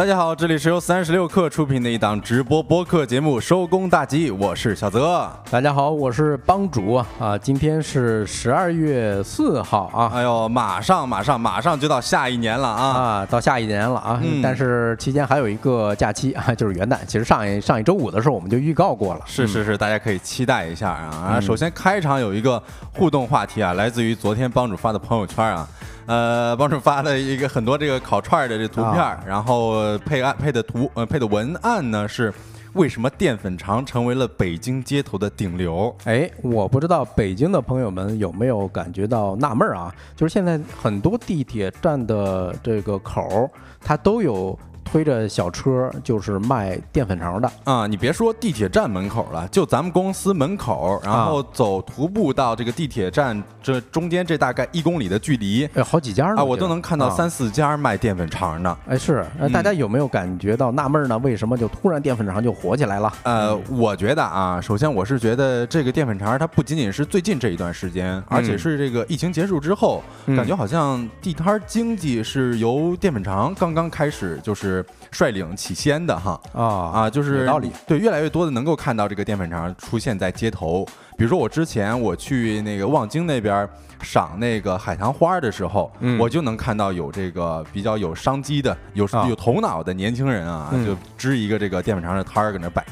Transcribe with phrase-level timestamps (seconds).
[0.00, 5.30] 大家好，这里是由三十六氪出品的一档直播播客节目《收工大吉》，我是小泽。
[5.50, 12.82] 大家好，我是帮主啊，今天是十二月四号啊，哎呦，马上马上马上就到下一年了啊！
[12.82, 16.96] 啊，到下一年了啊，嗯但是期间还有一个假期啊，就是元旦。
[17.06, 21.38] 其实上一上一周五的时候我们就预告过了，是是是，大家可以期待一下啊！
[21.38, 22.62] 首先开场有一个
[22.94, 25.68] 互动话题啊，来自于昨天帮主发的朋友圈啊。
[26.06, 32.32] 呃，帮主发的一个很多这个烤串儿的这图片然后配案配的图呃配的文案呢是
[32.72, 35.94] 为什么淀粉肠成为了北京街头的顶流？
[36.04, 39.92] 哎，我不知道北京的朋友们有没有感觉到纳闷儿啊？
[40.14, 44.56] 就是现在很多地铁站的这个口儿，它都有
[44.90, 47.50] 推着小车，就是卖淀粉肠的。
[47.62, 58.76] 啊，你别说地铁站门口了，就咱们公司门口，然后走徒步到这个地铁站这中间这大概一公里的距离哎，好几家呢啊，我都能看到啊三四家卖淀粉肠的。
[58.88, 61.16] 哎，是，大家有没有感觉到纳闷呢？
[61.18, 63.12] 为什么就突然淀粉肠就火起来了？
[63.22, 74.99] 呃，我觉得啊，首先我是觉得这个淀粉肠它不仅仅是最近这一段时间，而且是这个疫情结束之后，嗯感觉好像地摊经济是由淀粉肠刚刚开始就是 Europe.
[75.10, 76.40] 率领起先的哈。
[76.52, 80.86] 啊啊，就是有道理对，越来越多的能够看到这个淀粉肠出现在街头。
[81.16, 83.68] 比如说我之前我去那个望京那边
[84.02, 92.82] 赏那个海棠花的时候，嗯我就能看到有这个比较有商机的、有啊有头脑的年轻人啊，嗯就支一个这个淀粉肠的摊儿搁那摆。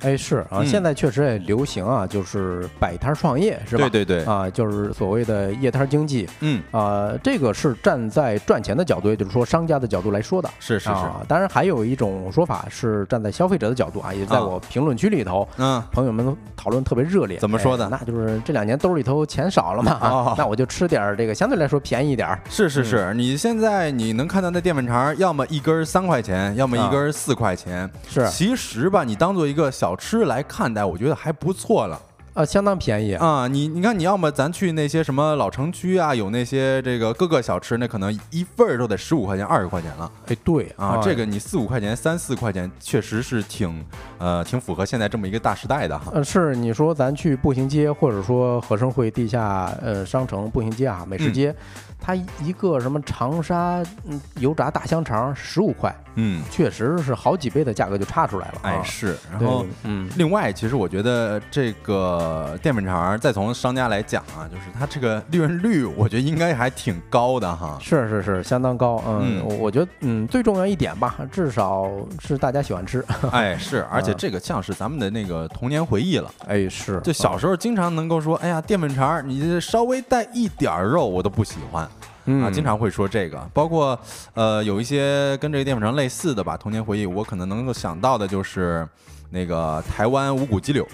[0.00, 3.88] 哎，是啊，嗯现在确实也流行啊，就是摆摊创业，是吧？
[3.88, 10.48] 对对对，啊，就是所谓的夜摊经济嗯，啊，这个是站在赚钱的角度，也就是说商家的角度来说的。
[10.60, 17.38] 是是是，啊，当然还有一种说法是站在消费者的角度啊，也在啊我评论区里头，嗯，朋友们都讨论特别热烈。
[17.38, 22.40] 怎么说的哎那就是这两年兜里头钱少了嘛， 那我就吃点这个相对来说便宜一点儿。
[22.48, 27.90] 是是是，你现在你能看到那淀粉肠，要么一根三块钱，要么一根四块钱。
[28.08, 32.00] 是其实吧，你当做一个小吃来看待，我觉得还不错了。
[32.34, 33.26] 啊，相当便宜啊。
[33.26, 40.98] 啊，你你看，你要么咱去那些什么老城区啊，有那些这个各个小吃，那可能一份儿都得十五块钱、二十块钱了哎，对啊。
[41.02, 43.84] 这个你四五块钱、三四块钱，确实是挺
[44.18, 46.10] 呃挺符合现在这么一个大时代的哈。
[46.14, 51.54] 呃，是你说咱去步行街，或者说和生汇地下呃商城步行街啊，美食嗯街，
[52.00, 58.70] 它一个什么长沙嗯油炸大香肠十五块，嗯，确实是好几倍的价格就差出来了啊。
[58.70, 59.64] 哎是，然后。
[59.84, 67.78] 嗯，另外，其实我觉得这个淀粉肠儿，再从商家来讲啊，就是它这个利润率，我觉得应该还挺高的哈。
[67.80, 69.02] 是是是，相当高。
[69.06, 71.90] 嗯，嗯我我觉得嗯最重要一点吧，至少
[72.20, 73.04] 是大家喜欢吃。
[73.32, 76.30] 哎，是，而且嗯这个像是咱们的那个童年回忆了。
[76.46, 81.88] 哎，是，就小时候经常能够说，哎呀，淀粉肠儿，你稍微带一点儿肉，我都不喜欢
[82.26, 83.38] 啊，经常会说这个。
[83.52, 83.98] 包括
[84.34, 88.86] 呃，有一些跟这个淀粉肠类似的吧，童年回忆，我可能能够想到的就是
[89.30, 90.86] 那个台湾五谷鸡柳，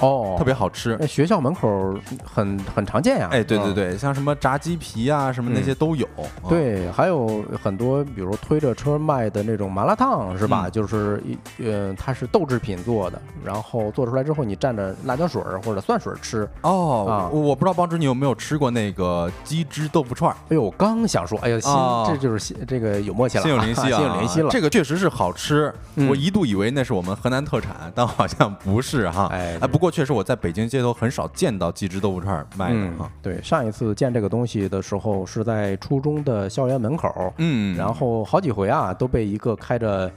[0.00, 0.96] 哦，特别好吃。
[1.00, 1.94] 那学校门口
[2.24, 3.28] 很很常见呀。
[3.32, 3.74] 哎，对对嗯。
[3.74, 6.06] 对，像什么炸鸡皮啊，什么那些都有。
[6.16, 10.64] 啊，对，还有很多，比如推着车卖的那种麻辣烫，是吧？
[10.66, 16.48] 嗯就是一，呃，它是豆制品做的，然后做出来之后，你蘸着辣椒水儿或者蒜水儿吃。
[16.62, 24.50] 哦啊，我我不知道帮主你有没有吃过那个鸡汁豆腐串儿，哎呦，我刚想说，哎呀，心、哦这就是心这个有默契了，心有灵犀啊， 心有灵犀了。
[24.50, 29.28] 这个确实是好吃，嗯我一度以为那是我们河南特产，但好像不是哈。
[29.32, 40.10] 哎哎，不过确实我在北京街头很少见到鸡汁豆腐串儿卖的嗯哈。，对，上一次见这个东西的时候是在初中的校园门口，嗯，然后好几回啊都被一个开着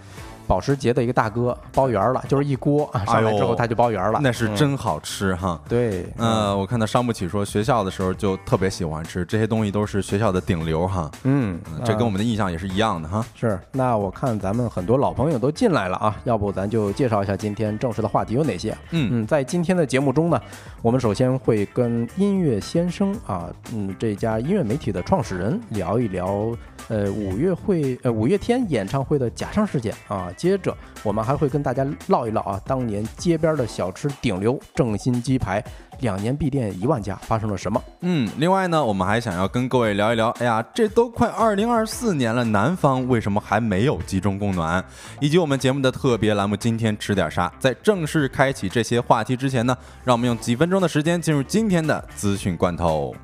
[0.51, 5.59] 保时捷的一个大哥包圆儿了，就是一锅啊上来之后他就包圆儿了，那是嗯真好吃哈。
[5.67, 11.09] 对，呃，我看到伤不起说学校的时候就特别喜欢吃这些东西，都是学校的顶流哈。
[11.23, 12.11] 嗯，嗯这跟我们。
[12.11, 13.25] 们的印象也是一样的哈。
[13.33, 18.77] 是，那我看咱们很多老朋友都进来了啊，要不咱就介绍一下今天正式的话题有哪些？
[18.89, 20.37] 嗯嗯，在今天的节目中呢，
[20.81, 26.53] 我们首先会跟音乐先生啊，嗯，这家音乐媒体的创始人聊一聊，
[26.91, 30.29] 呃，五月会呃五月天演唱会的假唱事件啊。
[30.35, 35.63] 接着我们还会跟大家唠一唠啊，当年街边的小吃顶流正新鸡排，
[36.01, 37.81] 两年闭店一万家，发生了什么？
[38.01, 44.83] 嗯，另外呢，我们还想要跟各位聊一聊，哎呀，这都快二零二四年了，南方为什么还没有集中供暖？
[45.21, 47.49] 以及我们节目的特别栏目，今天吃点啥？
[47.57, 49.73] 在正式开启这些话题之前呢，
[50.03, 53.15] 让我们用几分钟的时间进入今天的资讯罐头。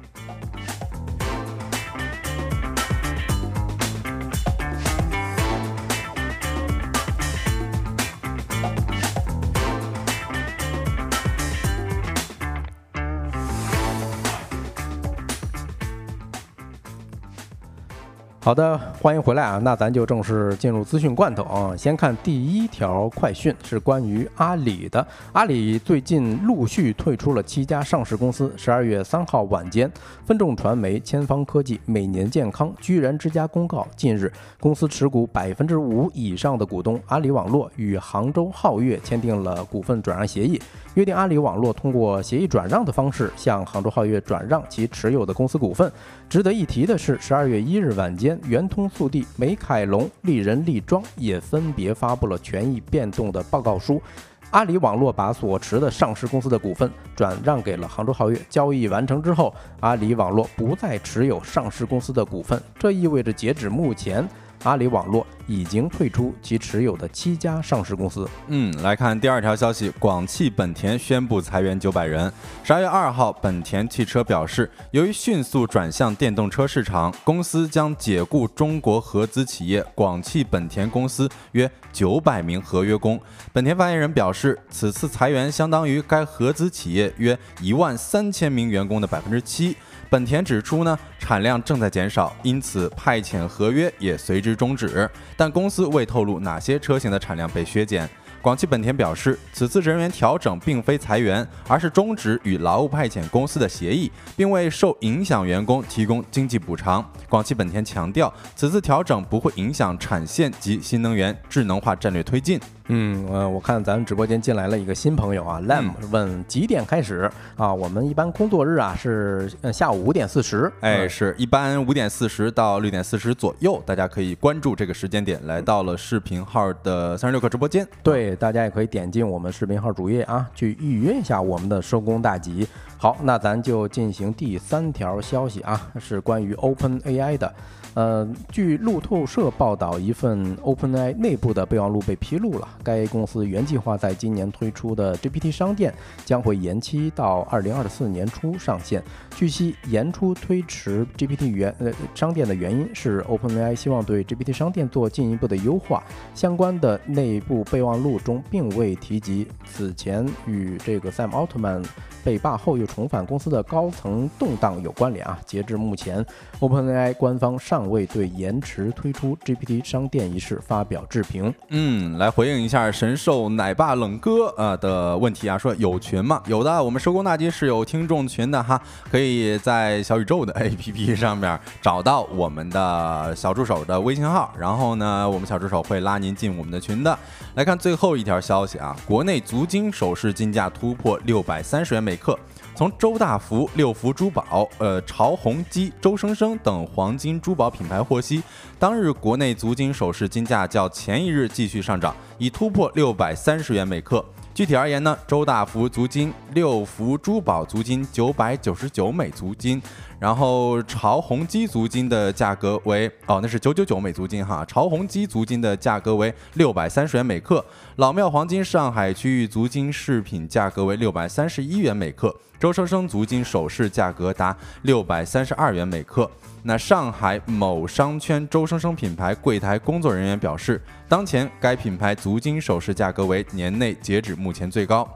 [18.47, 19.59] 好的，欢迎回来啊！
[19.61, 21.75] 那咱就正式进入资讯罐头啊。
[21.75, 25.05] 先看第一条快讯，是关于阿里的。
[25.33, 28.49] 阿里最近陆续退出了七家上市公司。
[28.55, 29.91] 十二月三号晚间，
[30.25, 40.57] 分众传媒、千方科技、每年健康、居然之家公告，近日公司持股百分之五以上的股东阿里网络与杭州皓月签订了股份转让协议。
[40.97, 45.91] 约定阿里网络通过协议转让的方式向杭州皓月转让其持有的公司股份。
[46.27, 54.01] 值得一提的是，十二月一日晚间，圆通速递、美凯龙、丽人丽庄也分别发布了权益变动的报告书。
[54.49, 58.41] 阿里网络把所持的上市公司的股份转让给了杭州皓月。
[58.49, 64.27] 交易完成之后，阿里网络不再持有上市公司的股份，这意味着截止目前。
[64.63, 68.27] 阿里网络已经退出其持有的七家上市公司。
[68.47, 72.31] 嗯，来看第二条消息，广汽本田宣布裁员九百人。
[72.63, 83.19] 十二月二号，本田汽车表示，由于迅速转向电动车市场，公司将解雇中国合资企业广汽本田公司约九百名合约工。
[83.53, 89.75] 本田发言人表示，此次裁员相当于该合资企业约一万三千名员工的百分之七。
[90.09, 95.09] 本田指出呢，产量正在减少，因此派遣合约也随之终止。
[95.35, 98.09] 但公司未透露哪些车型的产量被削减。
[98.41, 107.03] 广汽本田表示，此次人员调整并非裁员，而是终止与劳务派遣公司的协议，并为受影响员工提供经济补偿。
[107.27, 112.57] 广汽本田强调，此次调整不会影响产线及新能源智能化战略推进。
[112.89, 117.73] 嗯，呃，我看咱们直播间进来了一个新朋友啊，Lam 问几点开始啊？
[117.73, 127.85] 我们一般工作日啊是下午五点四十，哎，是一般五点四十到六点四十左右，大家可以关注这个时间点，来到了视频号的三十六课直播间。
[128.01, 132.67] 对，大家也可以点进我们视频号主页啊，去预约一下我们的收工大吉。
[132.97, 137.53] 好，那咱就进行第三条消息啊，是关于 Open AI 的。
[137.97, 142.67] 呃，据路透社报道，一份 OpenAI 内部的备忘录被披露了。
[142.83, 145.91] 该公司原计划在今年推出的 GPT 商店
[146.23, 149.01] 将会延期到二零二四年初上线。
[149.35, 156.03] 据悉，延出推迟 GPT 原呃商店的原因是 OpenAI 希望对 GPT 商店做进一步的优化。
[156.35, 161.83] 相关的内部备忘录中并未提及此前与这个 Sam Altman
[162.23, 165.39] 被罢后又重返公司的高层动荡有关联啊。
[165.47, 166.23] 截至目前
[166.59, 171.53] ，OpenAI 官方尚未对延迟推出 GPT 商店一事发表置评。
[171.69, 176.41] 嗯，来回应一下神兽奶爸冷哥啊的问题啊，说有群吗？
[176.47, 178.81] 有的，我们收工大吉是有听众群的哈，
[179.11, 187.17] 可以在小宇宙的 APP 上面找到我们的小助手的微信号，然后呢，我们小助手会拉您进我们的群的。
[187.55, 192.37] 来看最后一条消息啊，国内足金首饰金价突破六百三十元每克。
[192.77, 198.43] 从周大福、六福珠宝、呃潮宏基、周生生等黄金珠宝品牌获悉，
[198.77, 204.23] 当日国内足金首饰金价较前一日继续上涨，已突破六百三十元每克。
[204.53, 209.81] 具体而言呢，周大福足金、六福珠宝足金九百九十九每足金，
[210.19, 214.65] 然后潮宏基足金的价格为哦，那是九九九每足金哈。
[214.65, 217.63] 潮宏基足金的价格为六百三十元每克。
[217.97, 222.35] 老庙黄金上海区域足金饰品价格为六百三十一元每克。
[222.59, 226.29] 周生生足金首饰价格达六百三十二元每克。
[226.63, 235.07] 那上海某商圈周生生品牌柜台工作人员表示，当前该品牌足金首饰价格为年内截止目前最高。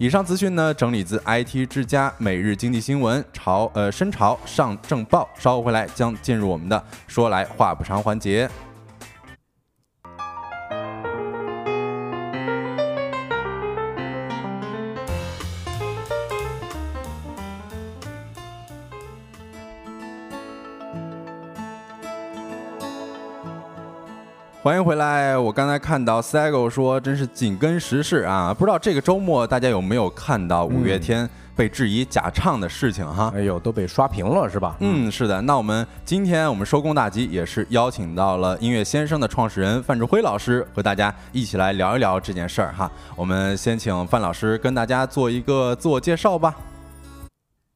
[0.00, 5.28] 以上资讯呢，整理自 IT 之家、每日经济新闻、潮呃深潮上证报。
[5.36, 8.48] 稍后回来将进入我们的说来话不长环节。
[24.68, 25.34] 欢迎回来！
[25.34, 28.52] 我刚才看到 Sago 说，真是紧跟时事啊！
[28.52, 33.32] 不知道这个周末大家有没有看到五月天被质疑假唱的事情哈？
[33.34, 34.76] 哎呦，都被刷屏了是吧？
[34.80, 35.40] 嗯，是的。
[35.40, 42.92] 那我们今天我们收工大吉也是邀请到了音乐先生的创始人范志辉老师，和大家一起来聊一聊这件事儿哈。
[43.16, 46.54] 我们先请范老师跟大家做一个自我介绍吧。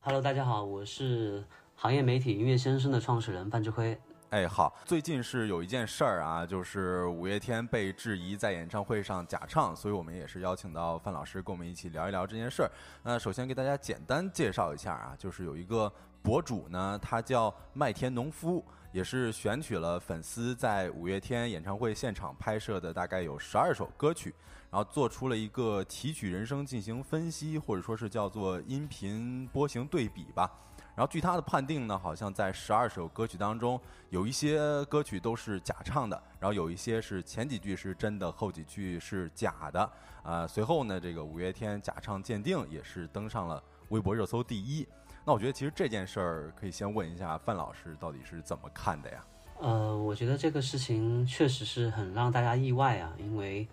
[0.03, 1.43] Hello，大家好，我是
[1.75, 3.99] 行业媒体音乐先生的创始人范志辉。
[4.33, 12.71] 哎，好，最近是有一件事儿啊，就是五月天被质疑在演唱会上假唱，所以我们也是邀请到范老师跟我们一起聊一聊这件事儿。
[13.03, 24.35] 那首先给大家简单介绍一下啊，就是有一个博主呢，他叫麦田农夫，也是选取了粉丝在五月天演唱会现场拍摄的大概有十二首歌曲，
[24.71, 30.51] 然后做出了一个提取人声进行分析，或者说是叫做音频波形对比吧。
[30.95, 33.81] 然后据他的判定呢，好像在十二首歌曲当中，
[34.11, 39.91] 有一些歌曲都是假唱的，然后有一些是前几句是真的，后几句是假的。
[40.23, 44.87] 啊，随后呢，这个五月天假唱鉴定也是登上了微博热搜第一。
[45.25, 49.25] 那我觉得其实这件事儿可以先问一下范老师到底是怎么看的呀？
[49.61, 53.67] 呃，我觉得这个事情确实是很让大家意外啊，因为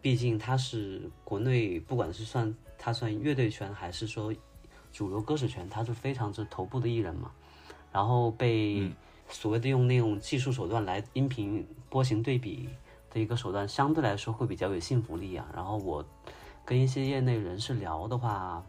[0.00, 4.32] 毕竟他是国内不管是算他算乐队圈还是说
[4.92, 7.30] 主流歌手圈，他是非常之头部的艺人嘛，
[7.90, 8.92] 然后被
[9.28, 12.68] 所谓的用那种技术手段来音频波形对比
[13.10, 15.46] 的一个手段，相对来说会比较有信服力啊。
[15.54, 16.04] 然后我
[16.64, 18.62] 跟一些业内人士聊的话。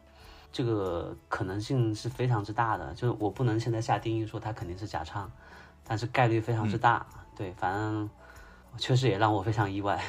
[0.56, 5.32] 这个可能性是非常之大的，就是我不能现在下定义说他肯定是假唱，
[5.84, 7.04] 但是概率非常之大。
[7.36, 8.08] 对，反正
[8.78, 10.00] 确实也让我非常意外。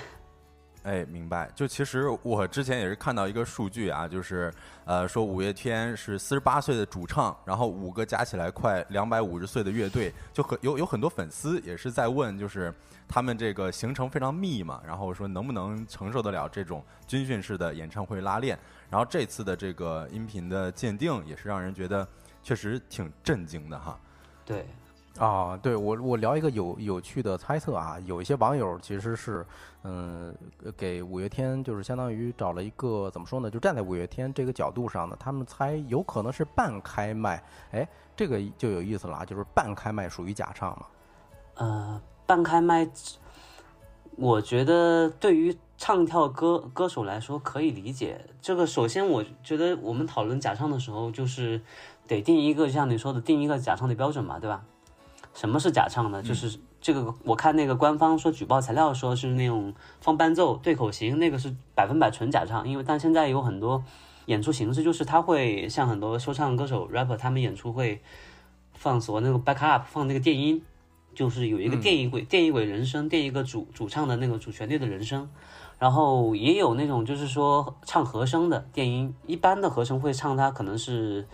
[0.84, 1.50] 哎，明白。
[1.54, 4.52] 就其实我之前也是看到一个数据啊，就是
[4.84, 12.72] 呃说五月天是四十八岁的主唱，然后五个加起来快两百五十岁的乐队，就很有有很多粉丝也是在问，就是
[13.08, 18.58] 他们这个行程非常密嘛，然后说能不能承受得了这种军训式的演唱会拉练。
[18.90, 22.06] 然后这次的这个音频的鉴定也是让人觉得
[22.42, 23.98] 确实挺震惊的哈。
[24.44, 24.66] 对。
[25.18, 29.46] 啊，对我我聊一个有有趣的猜测啊，有一些网友其实是，
[29.84, 30.34] 嗯，
[30.76, 37.40] 给五月天就是相当于找了一个怎么说呢，就站在五月天这个角度上呢，他们猜有可能是半开麦，
[37.70, 40.86] 哎，这个就有意思了啊，就是半开麦属于假唱嘛？
[41.54, 42.88] 呃，半开麦，
[44.16, 48.20] 我觉得对于唱跳歌歌手来说可以理解。
[48.42, 51.60] 这个首先我觉得我们讨论假唱的时候，就是
[52.08, 54.64] 得定一个像你说的定一个假唱的标准嘛，对吧？
[55.34, 56.22] 什么是假唱呢？
[56.22, 62.68] 就是这个，我看那个官方说举报材料说是那种放伴奏、对口型，那个是百分百纯假唱。
[62.68, 63.82] 因为但现在有很多
[64.26, 68.00] 演出形式，就是他会像很多说唱歌手、rapper，他们演出会
[68.74, 70.62] 放所谓那个 back up，放那个电音，
[71.16, 75.28] 就是有一个电音轨、电音轨人声，电一个主主唱的那个主旋律的人声。
[75.80, 81.26] 然后也有那种就是说唱和声的电音，一般的和声会唱它可能是。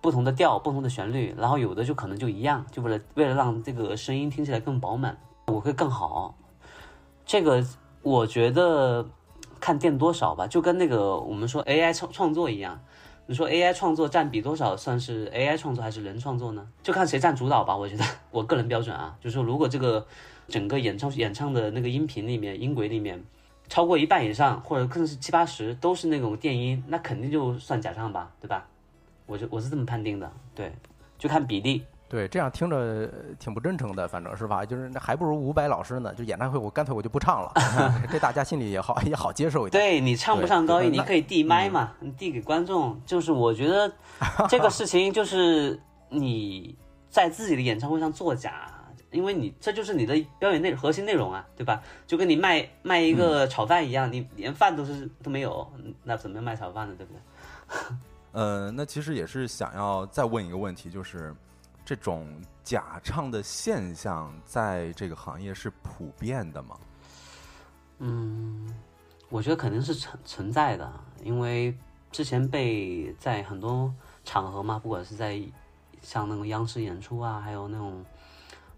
[0.00, 6.34] 不同的调，不同的旋律，然后有的就可能就一样，就为了为了让这个声音听起来更饱满，我会更好。
[7.26, 7.64] 这个
[8.02, 9.06] 我觉得
[9.60, 12.80] 看电多少吧，就跟那个我们说 AI 创创作一样，
[13.26, 16.66] 你说 AI 创作占比多少算是 AI 创作还是人创作呢？
[16.82, 17.76] 就看谁占主导吧。
[17.76, 20.06] 我觉得 我个人标准啊，就是说如果这个
[20.46, 23.22] 整个演唱演唱的那个音频里面音轨里面
[23.68, 28.66] 超过一半以上，或者更是七八十都是那种电音，那肯定就算假唱吧，对吧？
[29.28, 30.72] 我就我是这么判定的，对，
[31.16, 31.84] 就看比例。
[32.08, 33.06] 对，这样听着
[33.38, 34.64] 挺不真诚的，反正是吧？
[34.64, 36.14] 就是那还不如伍佰老师呢。
[36.14, 37.52] 就演唱会，我干脆我就不唱了，
[38.10, 39.84] 这大家心里也好也好接受一点。
[39.84, 42.98] 对你唱不上高音，你可以递麦嘛，你递给观众。
[43.04, 43.92] 就是我觉得
[44.48, 46.74] 这个事情就是 你
[47.10, 48.72] 在自己的演唱会上作假，
[49.10, 51.82] 因为你这就是你的表演内核心内容啊，对吧？
[52.06, 55.70] 就跟你卖卖一个炒饭一样，你连饭都是都没有，
[56.04, 56.94] 那怎么卖炒饭呢？
[56.96, 57.20] 对不对？
[58.32, 61.34] 呃，那其实也是想要再问一个问题，就是
[61.84, 62.28] 这种
[62.62, 66.78] 假唱的现象在这个行业是普遍的吗？
[67.98, 68.72] 嗯，
[69.30, 70.92] 我觉得肯定是存存在的，
[71.24, 71.76] 因为
[72.12, 73.92] 之前被在很多
[74.24, 75.42] 场合嘛，不管是在
[76.02, 78.04] 像那种央视演出啊，还有那种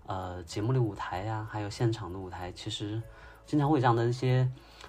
[0.06, 3.02] 呃节目的舞台呀，还有现场的舞台，其实
[3.44, 4.48] 经常会有这样的一些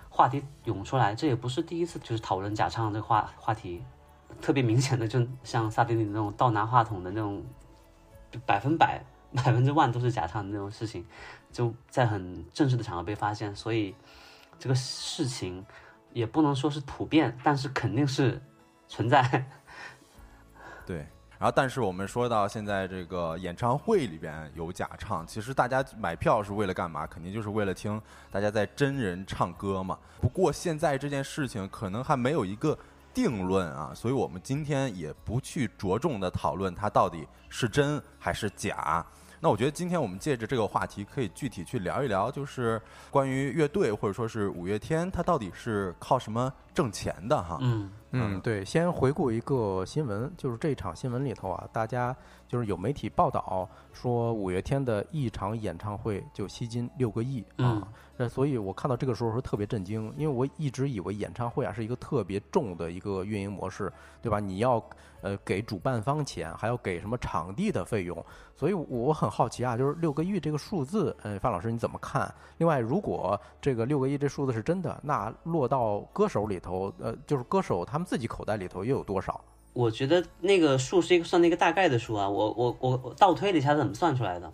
[0.09, 1.13] 话题涌出来。
[1.13, 3.83] 这也不是第一次，就是讨论假唱这个话话题。
[4.41, 7.43] 特别明显的，就像萨顶顶那种倒拿话筒的那种，
[8.45, 9.01] 百分百、
[9.33, 11.05] 百分之万都是假唱的那种事情，
[11.51, 13.95] 就在很正式的场合被发现，所以
[14.57, 15.65] 这个事情
[16.11, 18.41] 也不能说是普遍，但是肯定是
[18.87, 19.45] 存在。
[20.85, 20.97] 对，
[21.37, 27.05] 然后但是我们说到现在这个演唱会里边有假唱，其实大家买票是为了干嘛？
[27.05, 29.97] 肯定就是为了听大家在真人唱歌嘛。
[30.19, 32.77] 不过现在这件事情可能还没有一个。
[33.13, 39.05] 定论啊，所以我们今天也不去着重的讨论它到底是真还是假。
[39.43, 47.57] 那我觉得今天我们借着这个话题，可以具体去聊一聊，就是关于乐队或者说是五月天，它到底是靠什么挣钱的哈？
[47.59, 52.15] 嗯嗯，对，先回顾一个新闻，就是这场新闻里头啊，大家
[52.47, 57.87] 就是有媒体报道说五月天的一场演唱会就吸金六个亿啊。
[58.27, 64.39] 所以，我看到这个时候是特别震惊，因为我一直以为演唱会啊是一个特别重的一个运营模式，对吧？
[64.39, 64.83] 你要
[65.21, 68.25] 呃给主办方钱，还要给什么场地的费用，
[68.55, 72.33] 所以我很好奇啊，就是六个亿这个数字，呃，范老师你怎么看？
[72.57, 79.39] 另外，如果这个六个亿这数字是真的，那落到歌手里头，呃，就是歌手他们自己口袋里头又有多少？
[79.73, 84.51] 我觉得那个数是一个算的一个大概的数啊，我我我我倒推了一下是怎么算出来的，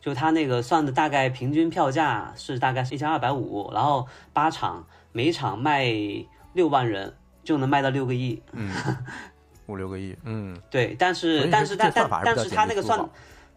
[0.00, 5.92] 就他那个算的大概平均票价是大概是一千二百五，然后八场每场卖
[6.52, 7.12] 六万人
[7.42, 8.70] 就能卖到六个亿，嗯，
[9.66, 13.08] 五六个亿，嗯，对，但是但是但但但是他那个算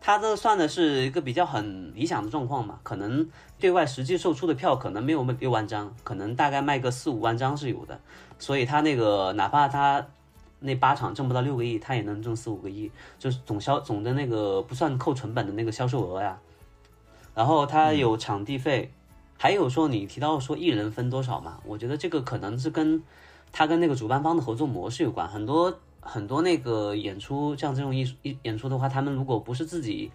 [0.02, 3.30] 他这个算的是一个比较很理想的状况嘛，可能
[3.60, 8.00] 对外实际售出的票可能没有六万张，可能大概卖个四五万张是有的，
[8.40, 10.06] 所以他那个哪怕他
[10.64, 12.90] 那八场挣不到六个亿，他也能挣四五个亿，
[13.20, 16.40] 就是总销总的那个不算扣成本的那个销售额呀。
[17.36, 18.92] 然后他有场地费，
[19.38, 23.04] 还有说你提到说艺人分多少嘛，我觉得这个可能是跟
[23.52, 30.12] 他跟那个主办方的合作模式有关，很多很多那个演出，像这种艺术艺演出的话，他们如果不是自己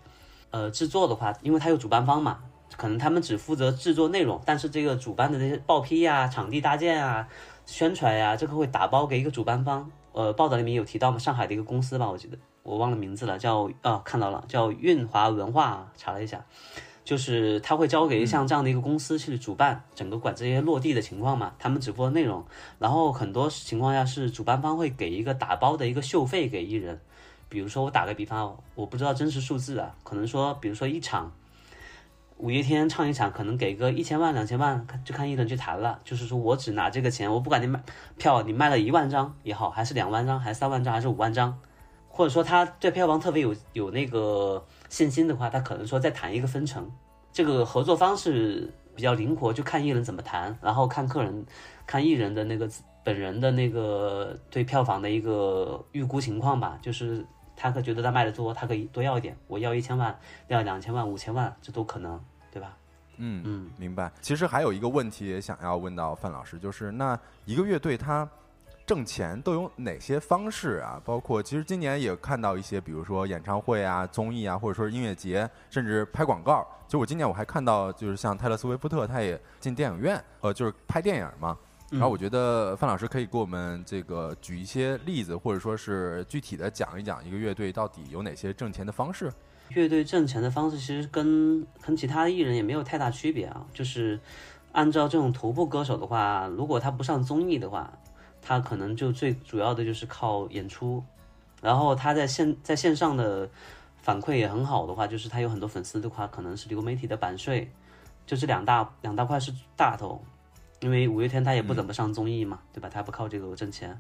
[0.51, 2.39] 呃制作的话，因为他有主办方嘛，
[2.77, 7.29] 可能他们只负责制作内容，但是这个主办的这些报批呀、场地搭建啊、
[7.67, 9.91] 宣传呀、这个会打包给一个主办方。
[10.19, 16.45] 呃，报道里面有提到嘛，上海的一个公司吧，我记得我忘了名字了，叫啊看到了，叫运华文化，查了一下。
[17.05, 22.45] 就是他会交给像这样的一个公司去主办，整个管这些落地的情况嘛，他们直播的内容，
[22.81, 27.01] 然后很多情况下是主办方会给一个打包的一个秀费给艺人，
[27.49, 31.33] 比如说我打个比方，我不知道真实数字啊，可能说比如说一场
[32.39, 37.83] 五月天唱一场，可能给个一千万两千万，就看艺人去谈了，就是说我只拿这个钱，我不管你卖
[38.17, 41.59] 票你卖了一万张也好，还是两万张，还是三万张，还是五万张，
[42.09, 46.89] 或者说他对票房特别有有那个信心的话，他可能说再谈一个分成。
[47.33, 51.45] 这个合作方式比较灵活，就看艺人怎么谈，然后看客人、
[51.87, 52.69] 看艺人的那个
[53.03, 56.79] 本人的那个对票房的一个预估情况吧。
[56.81, 57.25] 就是
[57.61, 62.19] 他可觉得他卖的多，他可以多要一点，我要一千万，要两千万、五千万，这都可能，
[62.53, 62.77] 对吧？
[63.17, 64.13] 嗯嗯，明白。
[64.21, 68.27] 其实还有一个问题也想要问到范老师，就是那一个乐队它
[68.87, 71.03] 挣钱都有哪些方式啊？
[71.05, 76.65] 包括其实今年也看到一些，比如说演唱会啊、综艺啊，或者说是音乐节，甚至拍广告。
[76.87, 81.59] 就我今年我还看到，就是像泰勒·斯威夫特，他也进电影院，呃，就是拍电影嘛。
[81.91, 89.33] 然后我觉得范老师可以给我们这个举一些例子，或者说是具体的讲一讲一个乐队到底有哪些挣钱的方式。
[89.71, 94.19] 乐队挣钱的方式其实跟跟其他艺人也没有太大区别啊，就是
[94.73, 97.93] 按照这种头部歌手的话，如果他不上综艺的话，
[98.41, 101.03] 他可能就最主要的就是靠演出，
[101.61, 103.49] 然后他在线在线上的
[103.97, 107.71] 反馈也很好的话，就是他有很多粉丝的话，可能是流媒体的版税，
[108.27, 110.23] 就这两大两大块是大头，
[110.81, 112.89] 因为五月天他也不怎么上综艺嘛，对吧？
[112.89, 113.99] 他不靠这个挣钱，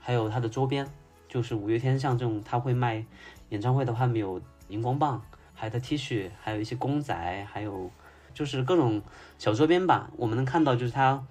[0.00, 0.86] 还有他的周边，
[1.28, 3.04] 就是五月天像这种他会卖
[3.50, 5.22] 演唱会的话，没有荧光棒，
[5.54, 7.90] 还有他 T 恤，还有一些公仔，还有
[8.32, 9.02] 就是各种
[9.38, 10.10] 小周边吧。
[10.16, 11.22] 我们能看到，就是他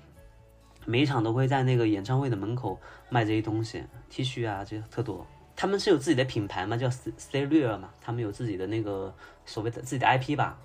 [0.86, 5.26] 每一场都会在那个演唱会的门口卖这些东西，T 恤啊，这些特多。
[5.56, 9.12] 他们是有自己的品牌嘛，叫 Stay Real 嘛，他们有自己的那个
[9.44, 10.60] 所谓的自己的 IP 吧，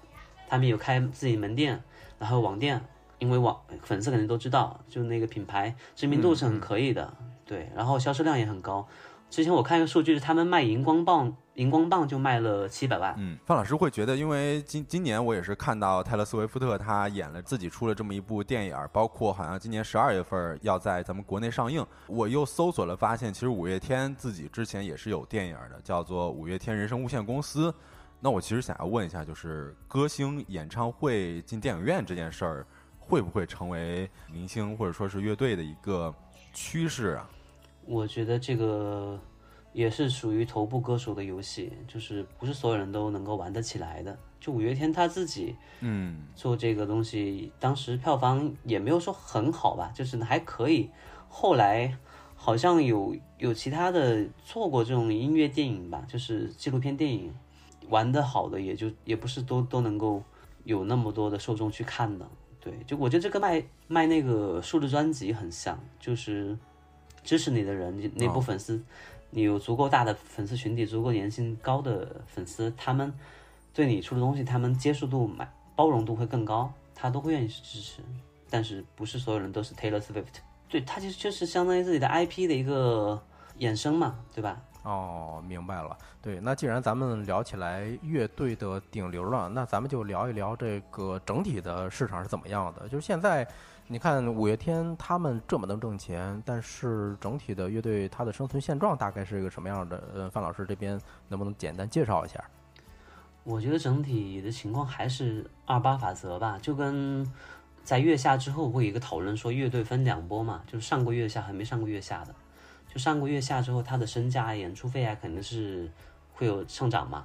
[0.48, 1.82] 他们有开自己门店，
[2.18, 2.84] 然后网店，
[3.22, 8.84] 因为网粉丝肯定都知道，就那个品牌知名度是很可以的，对，然后销售量也很高。
[9.30, 13.14] 之前我看一个数据，是他们卖荧光棒，荧光棒就卖了七百万。
[13.16, 21.86] 嗯，范老师会觉得，因为今今年我也是看到泰勒·斯威夫特他演了自己出了这么一部电影，包括好像今年十二月份要在咱们国内上映。
[22.08, 27.70] 我又搜索了，发现其实五月天自己之前也是有电影的，叫做《五月天人生无限公司》。
[28.24, 32.66] 那我其实想要问一下，就是歌星演唱会进电影院这件事儿，
[33.12, 36.14] 会不会成为明星或者说是乐队的一个
[36.54, 37.28] 趋势啊？
[37.84, 39.20] 我觉得这个
[39.74, 44.18] 也是属于头部歌手的游戏，就是不是所有人都能够玩得起来的。
[44.40, 50.88] 就五月天他自己嗯做这个东西，当时票房也没有说很好吧，就是还可以。
[51.28, 51.94] 后来
[52.34, 57.30] 好像有有其他的做过这种音乐电影吧，就是纪录片电影，
[57.90, 60.22] 玩得好的也就也不是都都能够
[60.64, 62.26] 有那么多的受众去看的。
[62.62, 66.56] 对，就我觉得这个卖卖那个数字专辑很像，就是
[67.24, 68.80] 支持你的人，你那部粉丝，
[69.30, 73.12] 你有足够大的粉丝群体，足够粘性高的粉丝，他们
[73.74, 78.00] 对你出的东西，他们接受度、买包容度会更高，他都会愿意去支持。
[78.48, 80.26] 但是不是所有人都是 Taylor Swift，
[80.68, 83.20] 对他其实就是相当于自己的 IP 的一个
[83.58, 84.62] 衍生嘛，对吧？
[84.82, 85.96] 哦，明白了。
[86.20, 92.88] 对，那既然咱们聊起来乐队的顶流了，那咱们就聊一聊这个整体的市场是怎么样的。
[92.88, 93.46] 就是现在，
[93.86, 100.02] 你看五月天他们这么能挣钱，但是整体的乐队它的生存现状大概是一个什么样的？
[100.14, 102.42] 呃，范老师这边能不能简单介绍一下？
[103.44, 107.24] 我觉得整体的情况还是二八法则吧，就跟
[107.84, 112.34] 在月下之后会有一个讨论说乐队分两波嘛，就是上过月下和没上过月下的。
[112.92, 115.90] 就上个月下之后，他的身价、演出费啊，肯定是
[116.34, 117.24] 会有上涨嘛。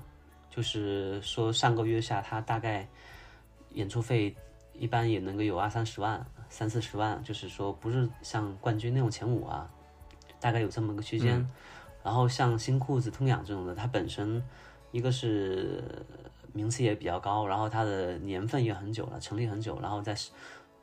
[0.49, 2.87] 就是说上个月下他大概
[3.73, 4.33] 演出费
[4.73, 9.69] 一般也能够有二三十万、三四十万，就是说不是像冠军那种前五啊，
[10.39, 11.45] 大概有这么个区间。
[12.01, 14.41] 然后像新裤子、通养这种的，它本身
[14.91, 15.83] 一个是
[16.53, 20.15] 名次也比较高，然后它的年份也很久了，成立很久，然后在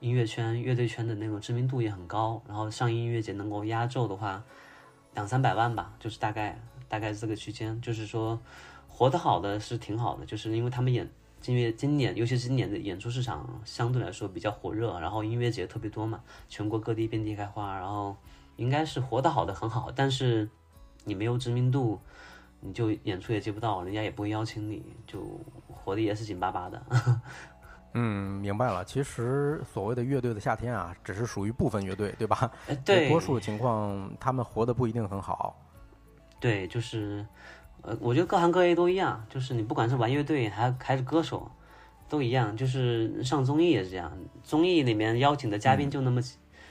[0.01, 4.45] 音乐圈、乐队圈的那种知名度也很高，然后上音乐节能够压轴的话，
[5.15, 8.39] 两三百万吧，就是大概大概这个区间，就是说
[8.89, 11.09] 活得好的是挺好的，就是因为他们演
[11.41, 18.17] 今月今年，尤其是今年的演出市场相对来说比较火热，然后音乐节特别多嘛，全国各地遍地开花，然后
[18.57, 20.49] 应该是活得好的很好，但是。
[21.07, 22.01] 你没有知名度，
[22.61, 25.21] 你就演出也接不到，人家也不会邀请你，就
[25.69, 26.83] 活的也是紧巴巴的。
[27.97, 28.85] 嗯，明白了。
[28.85, 32.51] 其实所谓的乐队的夏天啊，只是属于部分乐队，对吧？
[32.85, 33.09] 对。
[33.09, 35.57] 多数情况，他们活的不一定很好。
[36.41, 37.25] 对，就是，
[37.83, 41.49] 呃，我觉得各行各业都一样，就是你不管是玩乐队还还是歌手，
[42.09, 42.57] 都一样。
[42.57, 46.21] 就是上综艺也是这样，综艺里面邀请的嘉宾就那么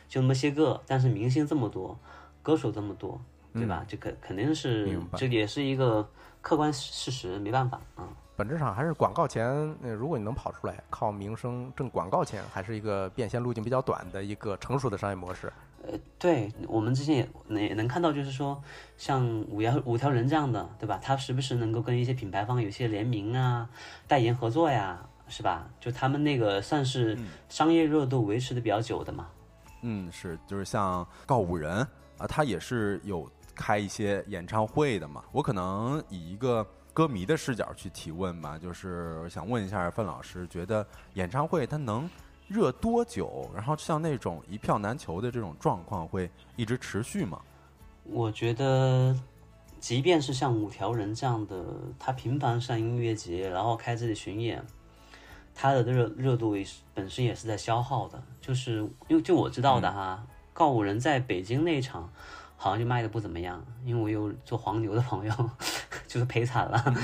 [0.09, 1.97] 就那么些个，但是明星这么多，
[2.41, 3.21] 歌手这么多。
[3.53, 3.85] 对吧？
[3.87, 6.07] 这肯肯定是，这也是一个
[6.41, 8.07] 客观事实，没办法啊。
[8.35, 9.47] 本质上还是广告钱，
[9.81, 15.53] 如果你能跑出来，靠名声挣广告钱，还是一个变现路径比较短的一个成熟的商业模式。
[15.83, 18.59] 呃，对我们之前也能也能看到，就是说
[18.97, 20.99] 像五条五条人这样的，对吧？
[21.03, 23.69] 他时不时能够跟一些品牌方有些联名啊、
[24.07, 25.69] 代言合作呀，是吧？
[25.79, 27.15] 就他们那个算是
[27.49, 29.27] 商业热度维持的比较久的嘛。
[29.83, 31.87] 嗯，是，就是像告五人
[32.17, 33.29] 啊，他也是有。
[33.55, 42.09] 开一些演唱会的嘛，我可能以一个歌迷的视角去提问吧，就是想问一下范老师，觉得演唱会它能
[42.47, 43.49] 热多久？
[43.53, 47.39] 然后像那种一票难求的这种状况会一直持续吗？
[48.03, 49.15] 我觉得，
[49.79, 51.63] 即便是像五条人这样的，
[51.97, 54.65] 他频繁上音乐节，然后开自己巡演，
[55.55, 58.21] 他的热热度也是本身也是在消耗的。
[58.41, 62.11] 就是因为就我知道的哈，告五人在北京那场。
[62.63, 65.49] 好像就卖的不怎么样，因为我有做黄牛的朋友，
[66.07, 66.95] 就是赔惨了。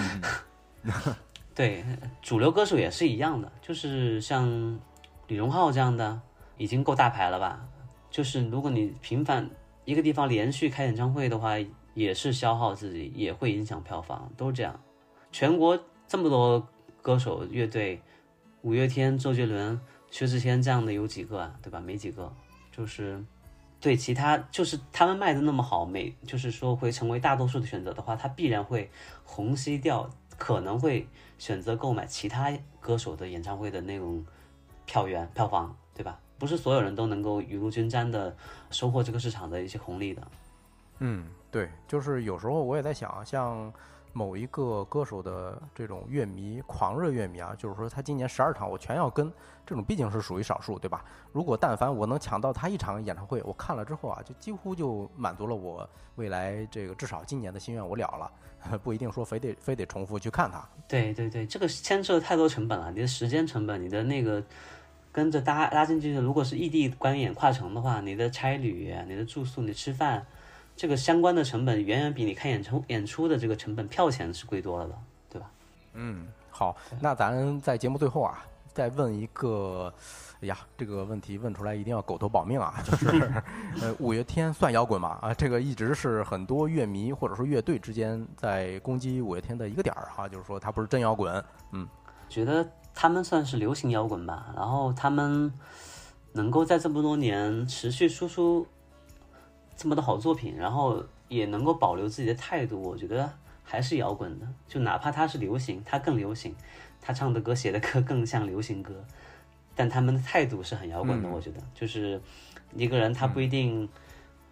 [1.54, 1.84] 对，
[2.22, 4.80] 主流歌手也是一样的，就是像
[5.28, 6.22] 李荣浩这样的，
[6.56, 7.60] 已经够大牌了吧？
[8.10, 9.50] 就是如果你频繁
[9.84, 11.56] 一个地方连续开演唱会的话，
[11.94, 14.80] 也是消耗自己，也会影响票房，都是这样。
[15.30, 16.66] 全国这么多
[17.02, 18.02] 歌手乐队，
[18.62, 19.78] 五月天、周杰伦、
[20.10, 21.54] 薛之谦这样的有几个啊？
[21.62, 21.82] 对吧？
[21.82, 22.34] 没几个，
[22.72, 23.22] 就是。
[23.82, 28.92] 对其他就是他们卖的那么好，每就是说会成为大多数的选择的话，他必然会
[29.24, 34.26] 虹吸掉，可能会选择购买其他歌手的演唱会的那种
[34.86, 36.20] 票源票房，对吧？
[36.38, 38.36] 不是所有人都能够雨露均沾的
[38.70, 40.22] 收获这个市场的一些红利的。
[41.00, 43.72] 嗯，对，就是有时候我也在想，像。
[44.12, 49.32] 某一个歌手的这种乐迷狂热乐迷啊，就是说他今年十二场我全要跟，
[49.66, 51.06] 这种毕竟是属于少数，对吧？
[51.32, 60.68] 如果但凡我能抢到他一场演唱会，我看了之后啊，就几乎就满足了我未来这个至少今年的心愿，我了了， 不一定说非得非得重复去看他。
[60.88, 64.44] 对对对，这个牵涉太多成本了，你的时间成本，你的那个
[65.12, 70.26] 跟着搭拉进去的，如果是异地观演跨城的话，你的差旅、你的住宿、你吃饭。
[70.80, 74.96] 这个相关的成本远远比你看演出演出的这个成本票钱是贵多了的，
[75.30, 75.52] 对吧？
[75.92, 79.94] 嗯，好，那咱在节目最后啊，再问一个，
[80.40, 83.44] 哎呀，这个问题问出来一定要狗头保命啊， 就是，
[83.82, 85.20] 呃，五月天算摇滚吗？
[85.22, 91.44] 啊，这个一直是很多乐迷或者说乐队之间在攻击五月天的一个点儿哈，就是说他不是真摇滚。
[91.74, 91.86] 嗯，
[92.30, 92.66] 觉得
[92.96, 95.54] 他们算是流行摇滚吧，然后他们
[96.32, 98.66] 能够在这么多年持续输出。
[99.80, 103.32] 这么多好作品，然后也能够保留自己的态度，我觉得
[103.64, 104.46] 还是摇滚的。
[104.68, 106.54] 就哪怕他是流行，他更流行，
[107.00, 109.02] 他唱的歌、写的歌更像流行歌，
[109.74, 111.30] 但他们的态度是很摇滚的。
[111.30, 112.22] 我觉得，就是
[112.76, 113.88] 一个人他不一定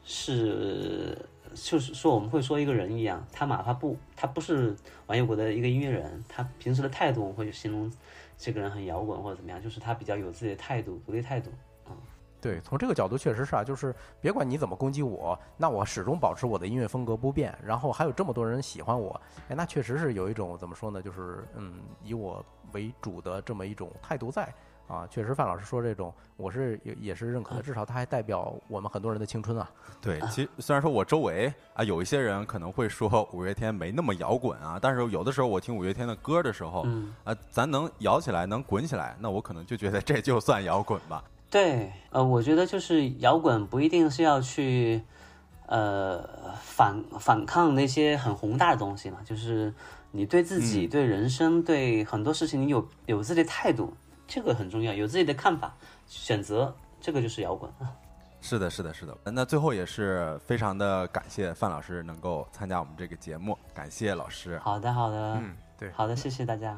[0.06, 4.74] 是，就是说我们会说一个人一样，他哪怕不，他不是
[5.08, 7.92] 玩摇滚的一个音乐人，他平时的态度我会形容
[8.38, 11.52] 这个人很摇滚或者怎么样，就是他比较有自己的态度，独立态度。
[12.47, 24.47] 对，从这个角度确实是啊，就是别管你怎么攻击我，那我始终保持我的音乐风格不变，然后还有这么多人喜欢我，哎，那确实是有一种怎么说呢，就是嗯，以我为主的这么一种态度在
[24.88, 25.05] 啊。
[25.12, 29.69] 确实，范老师说这种，我是也也是认可的，至少他还代表我们很多人的青春啊。
[29.99, 36.88] 对，其实虽然说我周围啊有一些人可能会说 五月天没那么摇滚啊，但是有的时候我听五月天的歌的时候，
[37.25, 41.21] 啊，咱能摇起来，能滚起来，那我可能就觉得这就算摇滚吧。
[41.49, 45.01] 对，呃，我觉得就是摇滚不一定是要去，
[45.67, 46.27] 呃
[46.62, 49.73] 反反抗那些很宏大的东西嘛，就是
[50.12, 53.93] 你对自己、对人生、对很多事情你有有自己的态度，
[54.27, 55.73] 这个很重要，有自己的看法、
[56.05, 57.91] 选择，这个就是摇滚啊。
[58.39, 59.17] 是的，是的，是的。
[59.25, 64.60] 那最后也是非常的感谢范老师能够参加我们这个节目，感谢老师。
[64.60, 66.77] 好的，好的，嗯，对，好的，谢谢大家。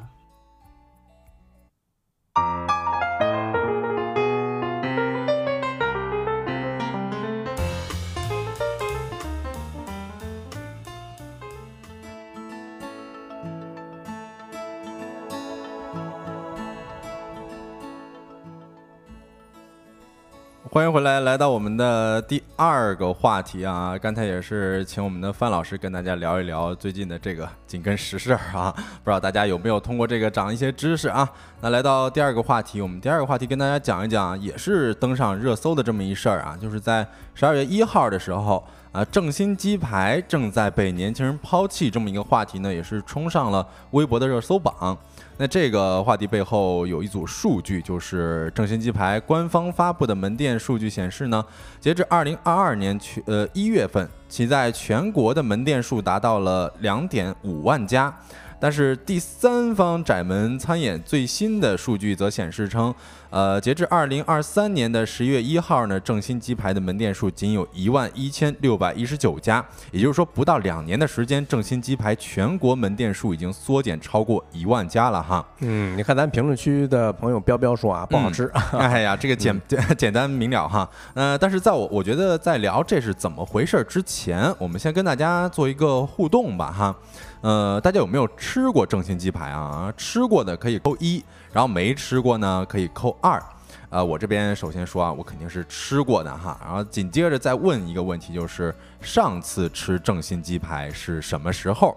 [20.72, 23.98] 欢迎回来，来到我们的第二个话题啊！
[23.98, 31.28] 刚才也是请我们的范老师跟大家聊一聊最近的这个紧跟时事啊，不知道大家有没有通过这个长一些知识啊？
[31.60, 44.98] 那来到第二个话题，我们第二个话题跟大家讲一讲，也是登上热搜的这么一事儿啊，就是在十二月一号的时候啊，正新鸡排正在被年轻人抛弃这么一个话题呢，也是冲上了微博的热搜榜。
[45.36, 51.42] 那这个话题背后有一组数据，就是正新鸡排官方发布的门店数据显示呢，
[51.78, 58.14] 截至二零二二年去呃一月份，其在全国的门店数达到了两点五万家。
[58.60, 62.94] 但是第三方窄门餐饮最新的数据则显示称，
[63.30, 75.42] 呃，截至二零二三年的十月一号呢，正新鸡排的门店数仅有一万一千六百一十九家，也就是说，不到两年的时间，正新鸡排全国门店数已经缩减超过一万家了哈。
[75.60, 78.50] 嗯，你看咱评论区的朋友彪彪说啊，不好吃。
[78.76, 80.88] 哎呀，这个简简 简单明了哈。
[81.14, 86.94] 呃，但是在我我觉得在聊这是怎么回事之前，我们先跟大家做一个互动吧哈。
[87.42, 89.92] 呃，大家有没有吃过正新鸡排啊？
[89.96, 93.42] 吃过的可以扣一，然后没吃过呢可以扣二。
[93.88, 96.60] 呃，我这边首先说啊，我肯定是吃过的哈。
[96.62, 101.96] 然后紧接着再问一个问题，就是上次吃正新鸡排是什么时候？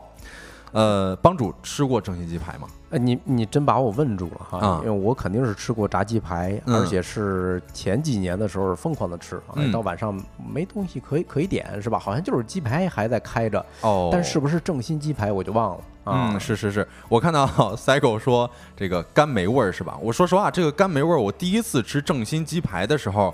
[0.73, 2.67] 呃，帮主吃过正新鸡排吗？
[2.89, 10.19] 呃，你你真把我问住了哈，啊因为我肯定是吃过炸鸡排，嗯而且是前几年的时候疯狂的吃，到晚上
[10.53, 11.97] 没东西可以可以点是吧？
[11.97, 16.31] 好像就是鸡排还在开着，哦，但是不是正新鸡排我就忘了啊。
[16.33, 19.97] 嗯，是是是，我看到 Cycle 说这个甘梅味儿是吧？
[20.01, 23.33] 我说实话，这个甘梅味儿，我第一次吃正新鸡排的时候，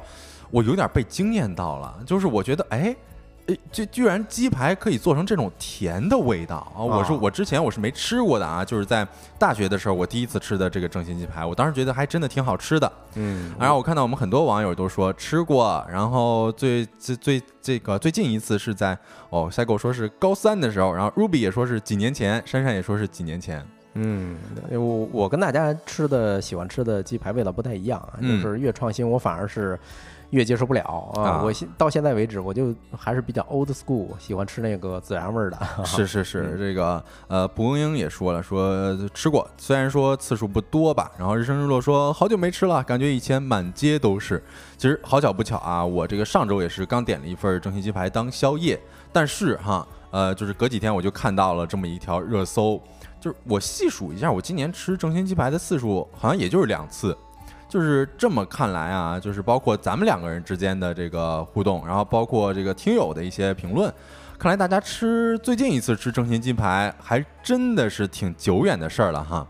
[0.51, 2.79] 我有点被惊艳到了，就是我觉得，哎。
[2.79, 2.97] 诶，
[3.71, 6.81] 这居然鸡排可以做成这种甜的味道啊！
[6.83, 9.07] 我是啊我之前我是没吃过的啊，就是在
[9.37, 12.91] 大学的时候我第一次吃的这个正新鸡排，我当时觉得还真的挺好吃的。
[13.15, 18.97] 嗯，然后我看到我们很多网友都说吃过，然后最最最这个最近一次是在
[19.29, 23.65] 哦赛狗说是高三的时候，然后 Ruby 也说是几年前，珊珊也说是几年前。
[23.95, 24.37] 嗯，
[24.71, 24.79] 我
[25.11, 29.77] 我跟大家吃的喜欢吃的鸡排味道不太一样啊，嗯就是越创新我反而是
[30.31, 31.41] 越接受不了啊啊。
[31.43, 35.57] 我现到现在为止，我就还是比较 old school，喜欢吃那个孜然味儿的。
[35.85, 41.11] 是是是，这个呃，蒲公英也说了，说吃过，虽然说次数不多吧。
[41.17, 44.41] 然后日升日落说好久没吃了，感觉以前满街都是。
[44.77, 48.79] 其实好巧不巧啊，我这个上周也是刚点了一份正新鸡排当宵夜，
[49.11, 52.81] 但是哈，呃，就是隔几天我就看到了这么一条热搜，
[53.19, 57.17] 就是我细数一下，我今年吃正新鸡排的次数好像也就是两次。
[57.69, 63.93] 就是这么看来啊，就是包括咱们两个人之间的这个互动，然后包括这个听友的一些评论，
[64.39, 69.47] 看来大家吃最近一次吃正新鸡排，还真的是挺久远的事儿了哈。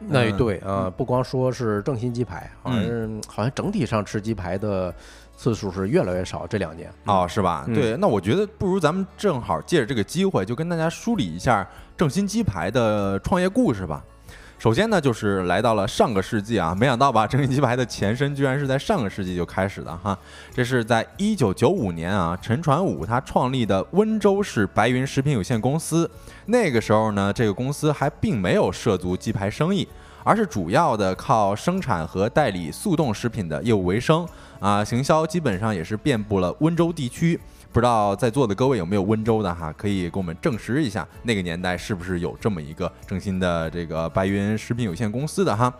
[0.00, 4.92] 那也嗯对啊，不光说是正新鸡排，好像是好像整体上吃鸡排的
[5.36, 6.90] 次数是越来越少，这两年。
[7.04, 7.64] 哦，是吧？
[7.68, 14.02] 嗯对，那我觉得不如咱们正好借着这个机会，就跟大家梳理一下正新鸡排的创业故事吧。
[14.58, 20.18] 首先呢，就是来到了上个世纪啊，没想到吧，正新鸡排的前身居然是在上个世纪就开始的哈。
[20.52, 26.10] 这是在一九九五年啊，陈传武他创立的温州市白云食品有限公司。
[26.46, 29.86] 那个时候呢，这个公司还并没有涉足鸡排生意，
[30.24, 34.26] 而是主要的靠生产和代理速冻食品的业务为生
[34.58, 37.38] 啊，行销基本上也是遍布了温州地区。
[37.72, 45.72] 不知道在座的各位有没有温州的哈，可以给我们证实一下，那个年代是不是有这么一个正新的这个白云食品有限公司的哈？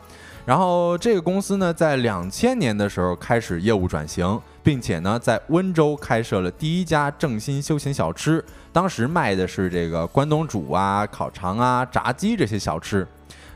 [0.44, 13.06] 然后这个公司呢，在两千年的时候开始业务转型，并且呢，在温州开设了第一家正新休闲小吃，当时卖的是这个关东煮啊、烤肠啊、炸鸡这些小吃。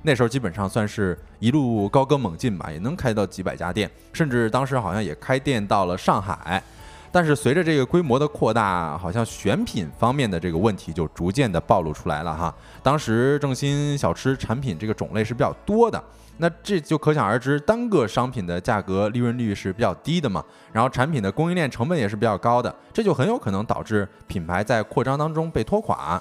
[0.02, 6.62] 那时候基本上算是一路高歌猛进吧，也能开到几百家店，甚至当时好像也开店到了上海。
[7.12, 12.52] 但是随着这个规模的扩大，好像选品方面的这个问题就逐渐的暴露出来了哈。
[12.82, 16.02] 当时正新小吃产品这个种类是比较多的，
[16.38, 26.20] 那这就可想而知，单个商品的价格利润率是比较低的嘛，然后产品的供应链成本也是比较高的，这就很有可能导致品牌在扩张当中被拖垮。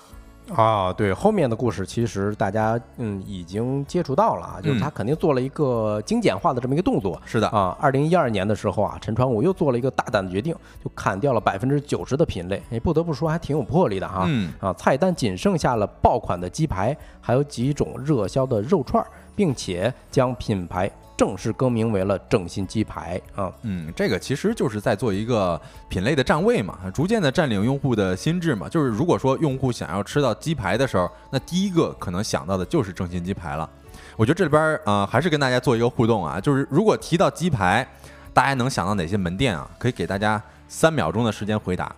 [0.55, 7.19] 啊，对，后面的故事其实大家嗯已经接触到了啊，就是他肯定做了一个精简化的这么一个动作。
[7.25, 12.61] 是的啊，二零一二年的时候啊，陈传武又做了一个大胆的决定，就砍掉了百分之九十的品类。
[12.69, 14.25] 你不得不说还挺有魄力的哈。
[14.27, 20.89] 嗯啊，菜单仅剩下了爆款的鸡排，还有几种热销的肉串儿，并且将品牌
[21.21, 23.53] 正式更名为了正新鸡排啊。
[23.61, 28.67] 嗯，这个其实就是在做一个品类的站位嘛，逐渐的占领用户的心智嘛。
[28.67, 33.69] 就是如果说用户想要吃到鸡排的时候，那第一个可能想到的就是正新鸡排了。
[34.17, 37.87] 我觉得这里边儿呃还是跟大家做一个互动啊，就是如果提到鸡排，
[38.33, 39.69] 大家能想到哪些门店啊？
[39.77, 41.95] 可以给大家三秒钟的时间回答，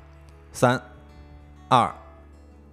[0.51, 0.77] 三、
[1.69, 1.89] 二、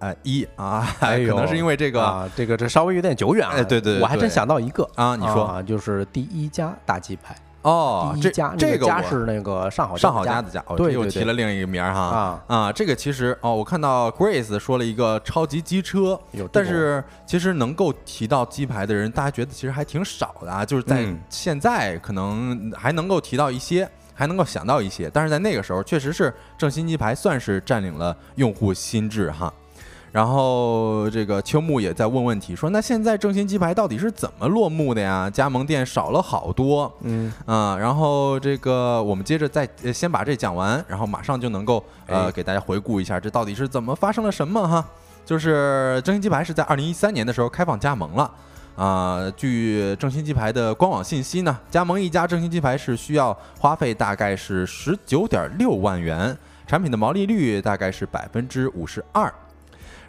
[0.01, 3.53] 呃一啊，可能是因为这个啊，这个这稍微有点久远啊。
[3.53, 7.33] 哎对对对我还真想到一个啊，你说啊，就是第一家大鸡排。
[7.61, 16.19] 哦，这第一家，这个家是那个上好上好家家的家，哦，对又提了另一个名儿哈啊啊，这个其实哦，我看到 Grace 说了一个超级机车，
[16.51, 23.87] 但是其实能够提到鸡排的人，大家觉得其实还挺少的啊，就是在嗯现在可能还能够提到一些。
[24.13, 29.51] 还能够想到一些，但是在那个时候，确实是正新鸡排算是占领了用户心智哈。
[30.11, 35.29] 然后这个秋木也在问问题，说那现在正新鸡排到底是怎么落幕的呀？
[35.29, 44.85] 加盟店少了好多，嗯，啊、然后这个我们接着再呃先把这讲完，然后马上就能够呃哎给大家回顾一下这到底是怎么发生了什么哈。
[45.25, 48.29] 就是正新鸡排是在二零一三年的时候开放加盟了。
[48.75, 59.31] 啊、据正新鸡排的官网信息呢，加盟一家正新鸡排是需要花费大概是十九点六万元，产品的毛利率大概是百分之五十二。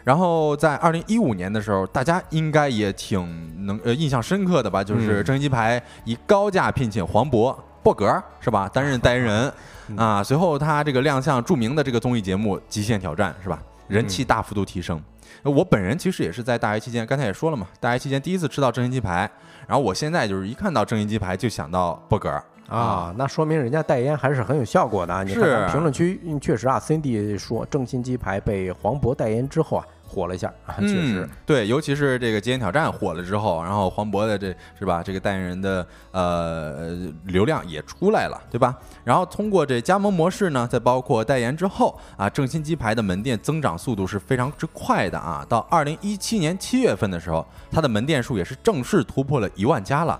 [0.03, 4.83] 然后在二零一五年的时候，大家应该也挺能呃印象深刻的吧？
[4.83, 9.53] 就是嗯正新鸡排以高价聘请黄渤、博格是吧担任代言人
[9.95, 10.21] 啊。
[10.23, 13.61] 随后他这个亮相著名的这个综艺节目《极限挑战》是吧？
[13.87, 15.01] 人气大幅度提升。
[15.43, 19.29] 呃我本人其实也是在大学期间，刚才也说了嘛，大学期间第一次吃到正新鸡排，
[19.67, 25.21] 然后我现在就是一看到正新鸡排就想到博格啊，那说明人家代言还是很有效果的啊。
[25.23, 36.89] 你看看评论区，嗯确实啊，Cindy 说正新鸡排被黄渤代言之后啊，火了一下啊，确实嗯，对，尤其是这个《极限挑战》火了之后，然后黄渤的这是吧，这个代言人的呃
[37.25, 38.75] 流量也出来了，对吧？
[39.03, 45.45] 然后通过这加盟模式呢，再包括代言之后啊，正新鸡排的门店增长速度是非常之快的啊。
[45.47, 50.19] 到二零一七年七月份的时候，它的门店数也是正式突破了一万家了。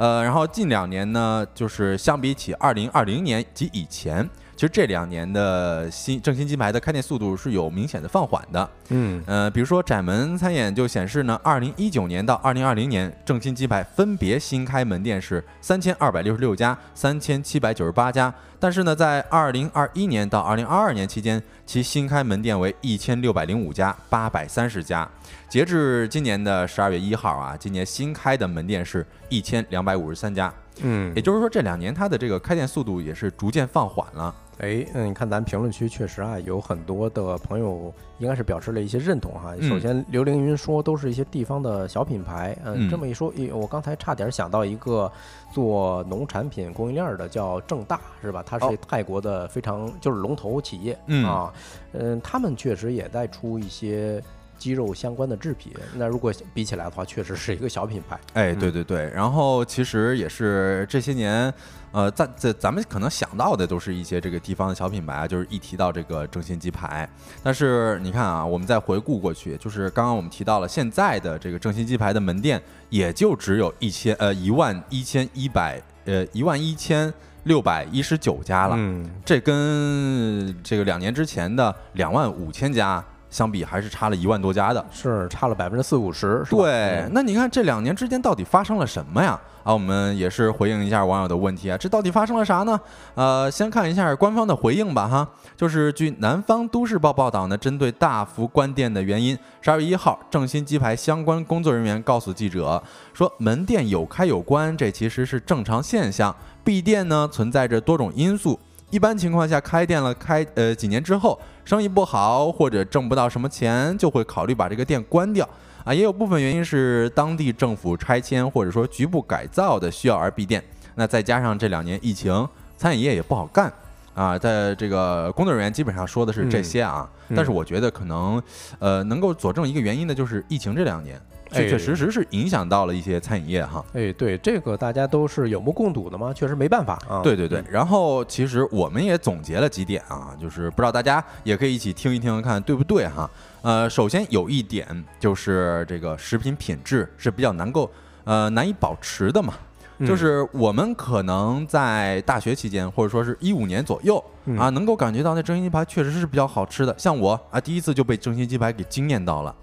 [0.00, 8.70] 呃，然后近两年呢，就是相比起二零二零年及以前，其实这两年的新正新金牌的开店速度是有明显的放缓的。
[8.88, 25.06] 嗯呃，比如说窄门餐饮就显示呢，二零一九年到二零二零年，正新金牌分别新开门店是三千二百六十六家、三千七百九十八家，但是呢，在二零二一年到二零二二年期间，其新开门店为一千六百零五家、八百三十家。
[25.50, 34.32] 截至今年的十二月一号啊，今年新开的门店是一千两百五十三家，嗯也，就是说这两年它的这个开店速度也是逐渐放缓了。
[34.58, 39.52] 哎，嗯，你看咱评论区确实啊，有很多的朋友应该是表示了一些认同哈。
[39.58, 45.10] 嗯首先，刘凌云说都是一些地方的小品牌，嗯，嗯这么一说，诶我刚才差点想到一个
[45.52, 48.40] 做农产品供应链的叫正大，是吧？
[48.46, 51.52] 它哦是泰国的非常就是龙头企业嗯啊，
[51.94, 54.22] 嗯，他们确实也在出一些。
[54.60, 58.20] 鸡肉相关的制品，那如果比起来的话，确实是一个小品牌。
[58.34, 58.58] 哎，嗯。
[58.60, 61.52] 对对对，然后其实也是这些年，
[61.92, 67.08] 呃，在这咱们可能想到的都是一些这个地方的小品牌啊，就是一提到这个正新鸡排，
[67.42, 77.10] 但是你看啊，我们再回顾过去，就是刚刚我们提到了现在的这个正新鸡排的门店，也就只有一千呃一万一千一百呃一万一千
[77.44, 84.84] 六百一十九家了，嗯，这跟这个两年之前的两万五千家相比，还是差了一万多家的。
[84.92, 89.40] 是差了百分之四五十，对，嗯那你看这两年之间到底发生了什么呀？
[89.62, 92.80] 啊，我们也是回应一下网友的问题啊，这到底发生了啥呢？
[93.14, 102.82] 呃，先看一下官方的回应吧哈，就是据南方都市报报道呢，针对大幅关店的原因，十二月一号，正新鸡排相关工作人员告诉记者
[103.12, 106.34] 说，门店有开有关，这其实是正常现象，
[106.64, 108.58] 闭店呢存在着多种因素。
[108.90, 115.48] 一般情况下，开店了开呃几年之后，生意不好或者挣不到什么钱，就会考虑把这个店关掉
[115.84, 115.94] 啊。
[115.94, 120.62] 也有部分原因是当地政府拆迁或者说局部改造的需要而闭店。
[120.96, 123.72] 那再加上这两年疫情，餐饮业也不好干
[124.12, 128.42] 啊，在这个工作人员基本上说的是这些啊，但是我觉得可能
[128.80, 131.18] 呃能够佐证一个原因呢，就是疫情这两年
[131.50, 133.84] 确哎确实实是影响到了一些餐饮业哈。
[133.92, 137.20] 哎，对，这个大家都是有目共睹的嘛，确实没办法啊。
[137.22, 143.28] 对对对，然后其实我们也总结了几点啊，就是不知道大家也可以一起听一听，看对不对哈。
[143.62, 144.86] 呃，首先有一点
[145.18, 147.90] 就是这个食品品质是比较难够
[148.24, 149.52] 呃难以保持的嘛，
[149.98, 159.54] 嗯就是我们可能在大学期间或者说是一五年左右嗯啊，能够感觉到那正新鸡排确实是比较好吃的，像我啊第一次就被正新鸡排给惊艳到了。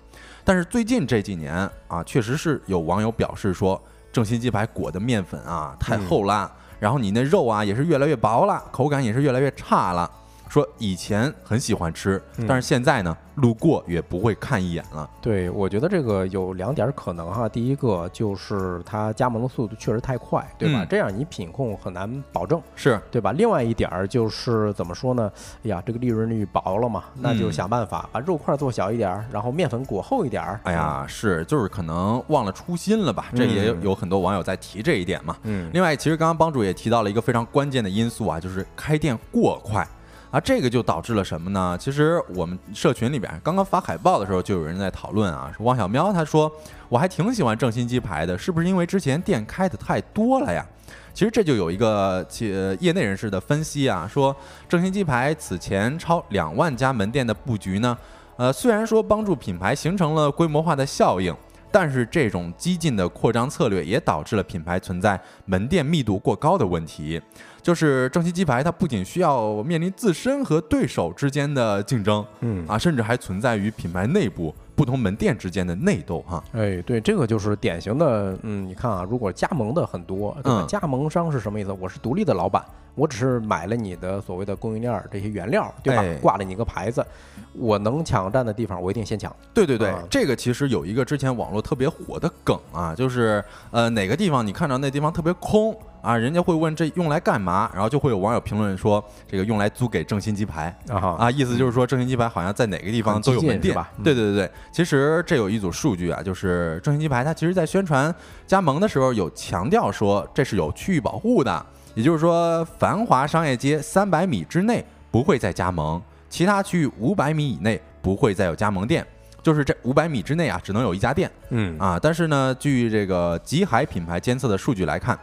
[0.47, 3.79] 但是最近这几年啊，确实是有网友表示说，
[4.13, 10.09] 正新鸡排裹的面粉啊太厚啦，然后你那肉啊也是越来越薄了，口感也是越来越差了。
[10.49, 15.09] 说以前很喜欢吃，但是现在呢，路过也不会看一眼了。
[15.21, 17.47] 对，我觉得这个有两点可能哈。
[17.49, 20.83] 第一个就是它加盟的速度确实太快，对吧？
[20.83, 23.33] 嗯这样你品控很难保证，是，对吧？
[23.33, 25.31] 另外一点儿就是怎么说呢？
[25.63, 30.59] 哎呀，这个利润率薄了嘛，那就嗯想办法把肉块做小一点儿，然后面粉裹厚一点儿。
[30.63, 33.25] 哎呀，是，就是可能忘了初心了吧？
[33.35, 35.35] 这也有很多网友在提这一点嘛。
[35.43, 39.85] 嗯，另外，其实刚刚帮主也提到了一个非常关键的因素啊，就是开店过快
[40.29, 41.77] 啊，这个就导致了什么呢？
[41.79, 46.51] 其实我们社群里边刚刚发海报的时候，就有人在讨论啊，说汪小喵他说
[46.89, 50.65] 我还挺喜欢正新鸡排的，是不是因为之前店开的太多了呀？
[51.13, 54.35] 其实这就有一个其呃业内人士的分析啊，说
[54.67, 57.97] 正新鸡排此前超两万家门店的布局呢，
[58.35, 61.33] 呃，虽然说帮助品牌形成了规模化的效应，
[61.71, 67.21] 但是这种激进的扩张策略也导致了品牌存在门店密度过高的问题。
[67.61, 76.41] 就是正新鸡排，它不仅需要面临自身和对手之间的竞争，嗯啊，甚至还存在于品牌内部不同门店之间的内斗哈。
[76.53, 80.61] 哎，对，这个就是典型的，嗯，你看啊，如果加盟的很多，对吧？
[80.61, 81.73] 嗯加盟商是什么意思？
[81.73, 82.63] 我是独立的老板，
[82.97, 86.01] 我只是买了你的所谓的供应链儿这些原料，对吧？
[86.01, 87.05] 哎挂了你个牌子，
[87.53, 89.33] 我能抢占的地方，我一定先抢。
[89.53, 100.75] 对对对，啊这个其实有一个之前网络特别火的梗啊，就是呃哪个地方你看着那地方特别空啊，人家会问这用来干嘛，然后就会有网友评论说这个用来租给正新鸡排。
[100.89, 108.13] 啊啊，意思就是说正新鸡排好像在哪个地方都有门店对对对，其实这有一组数据啊，就是正新鸡排它其实在宣传
[108.47, 111.65] 加盟的时候有强调说这是有区域保护的，
[111.97, 119.03] 也就是说繁华商业街三百米之内不会再加盟，其他区域五百米以内不会再有加盟店。
[119.41, 121.97] 就是这五百米之内啊，只能有一家店嗯啊。
[121.99, 125.17] 但是呢，据这个极海品牌监测的数据来看，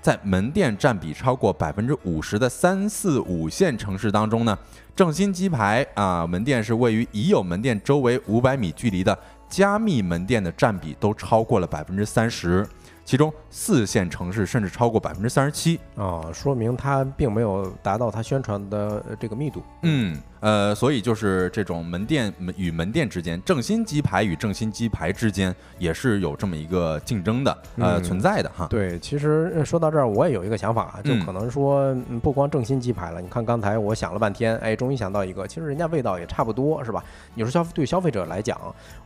[0.00, 4.56] 在门店占比超过百分之五十的三四五线城市当中呢，
[4.94, 9.18] 正新鸡排啊门店是位于已有门店周围五百米距离的
[9.48, 12.64] 加密门店的占比都超过了百分之三十，
[13.04, 15.78] 其中四线城市甚至超过百分之三十七。
[15.96, 19.62] 啊，说明它并没有达到它宣传的呃这个密度。
[19.82, 28.66] 嗯，呃，所以就是这种门店与门店之间，正新鸡排与正新鸡排之间也是有这么一个竞争的，呃，嗯存在的哈。
[28.68, 37.02] 对，其实呃说到这儿，我也有一个想法啊，就嗯可能说，嗯，不光正新鸡排了，你看刚才我想了半天，哎，终于想到一个，其实人家味道也差不多，是吧？
[37.34, 38.58] 你说消对消费者来讲，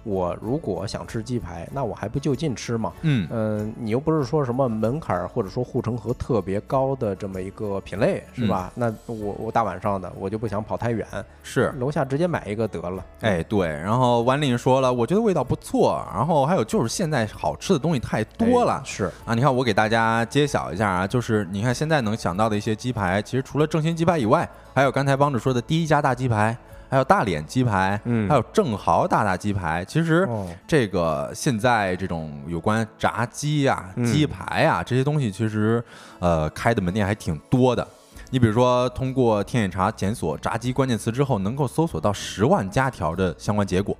[0.02, 2.92] 我如果想吃鸡排，那我还不就近吃吗？
[3.02, 8.72] 嗯，嗯，你又不是说什么门槛儿或者说护城河特别高的这么一个品类，是吧？
[8.74, 11.06] 那我我大晚上的，我就不想跑太远，
[11.42, 11.70] 是。
[11.78, 13.04] 楼下直接买一个得了。
[13.20, 19.34] 哎，对，然后万令说了，我觉得味道不错，然后还有就是现在好吃的东西太多了哎，是，啊！
[19.34, 26.56] 你看，我给大家揭晓一下啊，就是你看现在能想到的一些鸡排，其实除了正新鸡排以外，还有刚才帮主说的第一家大鸡排，
[26.94, 29.84] 还有大脸鸡排，嗯还有正豪大大鸡排。
[29.84, 35.82] 其实哦，这个现在这种有关炸鸡啊、嗯鸡排啊这些东西，其实
[36.20, 37.86] 呃开的门店还挺多的。
[38.30, 43.96] 你比如说，通过天眼查检索炸鸡关键词之后，能够搜索到十万加条的相关结果。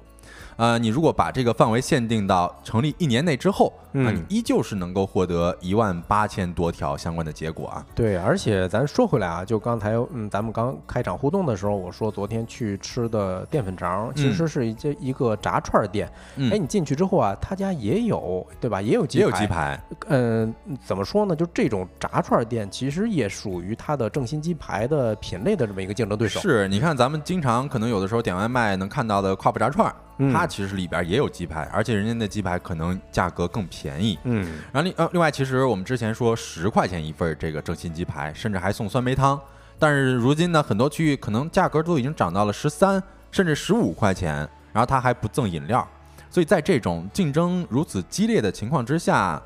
[0.56, 7.86] 呃，你如果把这个范围限定到成立一年内之后，啊，嗯你依旧是能够获得一万八千多条相关的结果啊。
[7.94, 16.10] 对，而且咱说回来啊，就刚才嗯，咱们刚开场互动的时候，我说昨天去吃的淀粉肠，其实是一这一个炸串儿店。
[16.36, 18.82] 嗯哎，你进去之后啊，他家也有，对吧？
[18.82, 19.46] 也有鸡排也有鸡。
[19.46, 21.36] 排，嗯、怎么说呢？
[21.36, 26.40] 就这种炸串儿店，其实也属于它的正新鸡排的品类的这么一个竞争对手。
[26.40, 29.94] 是，你看咱们经常可能有的时候点外卖能看到的跨步炸串
[30.32, 33.83] 它其实里边也有鸡排，而且人家那鸡排可能价格更便宜。
[34.24, 39.40] 嗯，然后另呃，另外，其实我们之前说十块钱一份儿这个正新鸡排，甚至还送酸梅汤，
[39.78, 44.36] 但是如今呢，很多区域可能价格都已经涨到了十三甚至十五块钱，
[44.72, 45.86] 然后它还不赠饮料，
[46.30, 49.40] 所以在这种竞争如此激烈的情况之下，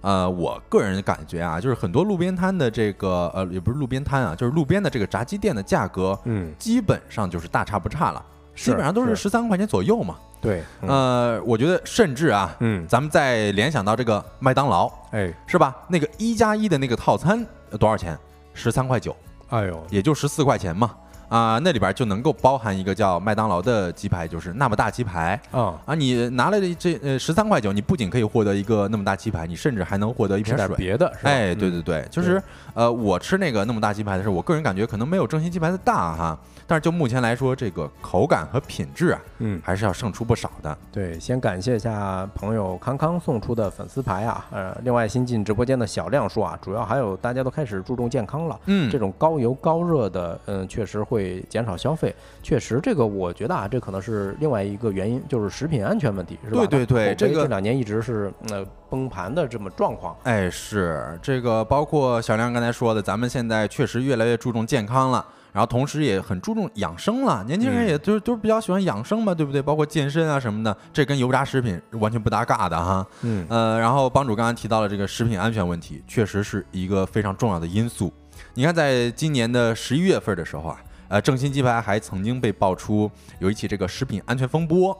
[0.00, 10.16] 呃，我个人感觉啊，就是很多路边摊的这个呃，也不是路边摊啊，就是路边的这个炸鸡店的价格，嗯，基本上就是大差不差了，是基本上都是是十三块钱左右嘛。
[10.40, 15.74] 对，嗯呃，我觉得甚至啊，嗯，咱们再联想到这个麦当劳，哎，是吧？
[15.88, 18.18] 那个一加一的那个套餐呃多少钱？
[18.52, 19.16] 十三块九，
[19.48, 20.90] 哎呦，也就十四块钱嘛。
[21.30, 25.92] 啊、那里边就能够包含一个叫麦当劳的鸡排，就是那么大鸡排啊，啊。
[25.92, 30.68] 你拿了这这呃十三块九，你不仅可以获得一个那么大鸡排，你甚至还能获得一瓶水。
[30.76, 31.30] 别的是吧？
[31.30, 32.40] 哎，对嗯对对，就是
[32.74, 40.76] 呃，我吃那个那么大鸡排的时候，我个人感觉可能没有正新鸡排的大哈，但是就目前来说，这个口感和品质啊，嗯，还是要胜出不少的。
[40.90, 52.14] 对，先感谢一下朋友康康送出的粉丝牌啊，呃，另外新进直播间的小亮说啊，主要还有大家都开始注重健康了，嗯这种高油高热的，嗯，确实会减少消费。
[52.42, 56.66] 确实，这个我觉得啊，这可能是另外一个原因，就是食品安全问题，是吧？
[56.66, 60.16] 对对对这个这两年一直是呃崩盘的这么状况。
[60.22, 67.42] 哎，是这个，包括小亮刚才说的，咱们现在确实越来越注重健康了，然后同时也很注重养生了。
[67.42, 69.60] 年轻人嗯也都都比较喜欢养生嘛，对不对？
[69.60, 73.04] 包括健身啊什么的，这跟油炸食品完全不搭嘎的哈。
[73.22, 78.12] 嗯呃，然后帮主刚刚提到了这个食品安全问题，确实是一个非常重要的因素。
[78.54, 84.96] 你看，在今年的十一月份的时候啊，呃，正新鸡排还曾经被爆出有一起这个食品安全风波，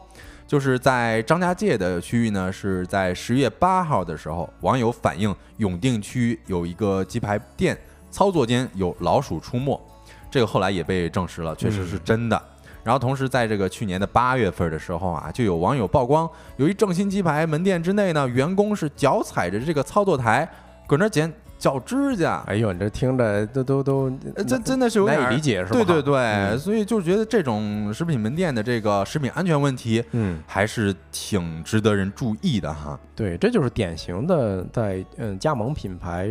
[0.46, 7.76] 就是在张家界的区域呢，是在十月八号的时候，网友反映永定区有一个鸡排店
[8.10, 9.80] 操作间有老鼠出没，
[10.30, 12.40] 这个后来也被证实了，确实是真的。
[12.82, 16.28] 然后同时，在这个去年的八月份的时候啊，就有网友曝光，
[16.58, 20.46] 由于正新鸡排门店之内呢，员工是脚踩着这个操作台，
[20.86, 21.32] 搁那儿剪
[21.64, 25.82] 脚指甲，哎呦，你这听着都都都，呃，这真的是有点难以理解是吧？
[25.82, 33.00] 对对对，嗯所以就觉得这种食品门店的这个食品安全问题，嗯，还是挺值得人注意的哈。
[33.16, 36.28] 对，这就是典型的在嗯加盟品牌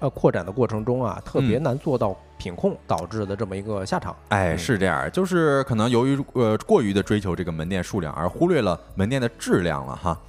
[0.00, 4.14] 呃扩展的过程中啊，特别嗯难做到品控导致的这么一个下场。
[4.28, 10.20] 哎，嗯是这样，就是可能由于呃过于的追求这个门店数量，而忽略了门店的质量了哈。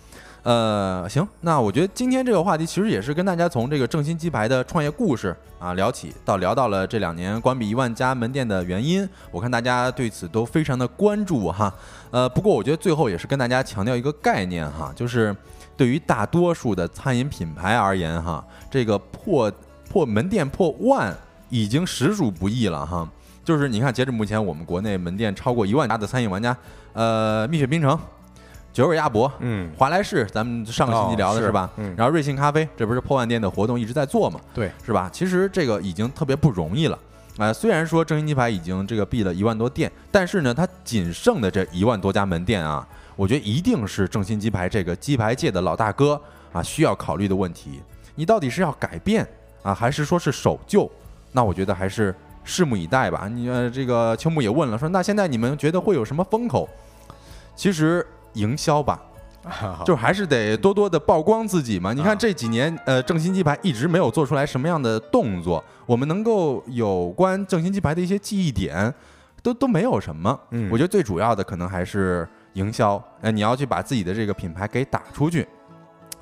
[0.44, 11.74] 呃，行，那我觉得今天这个话题其实也是跟大家从这个正新鸡排的创业故事啊聊起，到聊到了这两年关闭一万家门店的原因，我看大家对此都非常的关注哈。
[12.12, 15.36] 呃，不过我觉得最后也是跟大家强调一个概念哈，就是
[15.76, 19.52] 对于大多数的餐饮品牌而言哈，这个破
[19.90, 21.16] 破门店破万
[21.50, 23.08] 已经实属不易了哈。
[23.44, 26.56] 就是你看，截至目前，我们国内门店超过一万家的餐饮玩家，
[26.94, 27.98] 呃，蜜雪冰城、
[28.72, 31.70] 九尾鸭脖、嗯，华莱士，咱们上个星期聊的哦是吧？
[31.78, 35.10] 嗯，然后瑞幸咖啡，这不是破万店的活动一直在做嘛，对，是吧？
[35.12, 36.98] 其实这个已经特别不容易了。
[37.38, 46.20] 啊、虽然说正新鸡排已经这个闭了一万多店，但是呢，它仅剩的这一万多家门店啊，我觉得一定是正新鸡排这个鸡排界的老大哥
[46.52, 47.82] 啊需要考虑的问题。
[48.16, 49.26] 你到底是要改变
[49.64, 50.90] 啊，还是说是守旧？
[51.32, 52.14] 那我觉得还是
[52.46, 53.30] 拭目以待吧。
[53.32, 56.68] 你呃，这个秋木也问了，说那现在你们觉得会有什么风口？
[57.56, 59.00] 其实营销吧，
[59.86, 61.94] 就还是得多多的曝光自己嘛。
[61.94, 68.94] 你看啊这几年，呃，正新鸡排一直没有做出来什么样的动作，我们能够有关正新鸡排的一些记忆点，
[69.42, 70.40] 都都没有什么。
[70.52, 75.48] 嗯我觉得最主要的可能还是营销，呃，你要去把自己的这个品牌给打出去。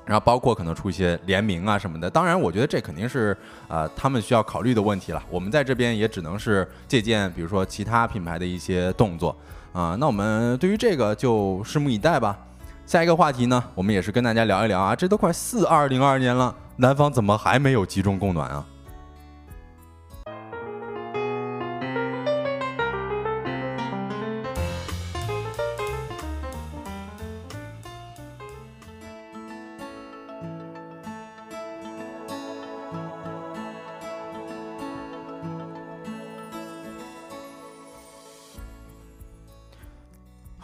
[0.06, 3.36] 然后包括可能出一些联名啊什么的，当然我觉得这肯定是
[3.68, 5.22] 呃他们需要考虑的问题了。
[5.28, 9.36] 我们在这边也只能是借鉴，比如说其他品牌的一些动作
[9.72, 12.36] 啊、那我们对于这个就拭目以待吧。
[12.86, 18.64] 下一个话题呢，我们也是跟大家聊一聊啊，这都快四二零二年了，南方怎么还没有集中供暖啊？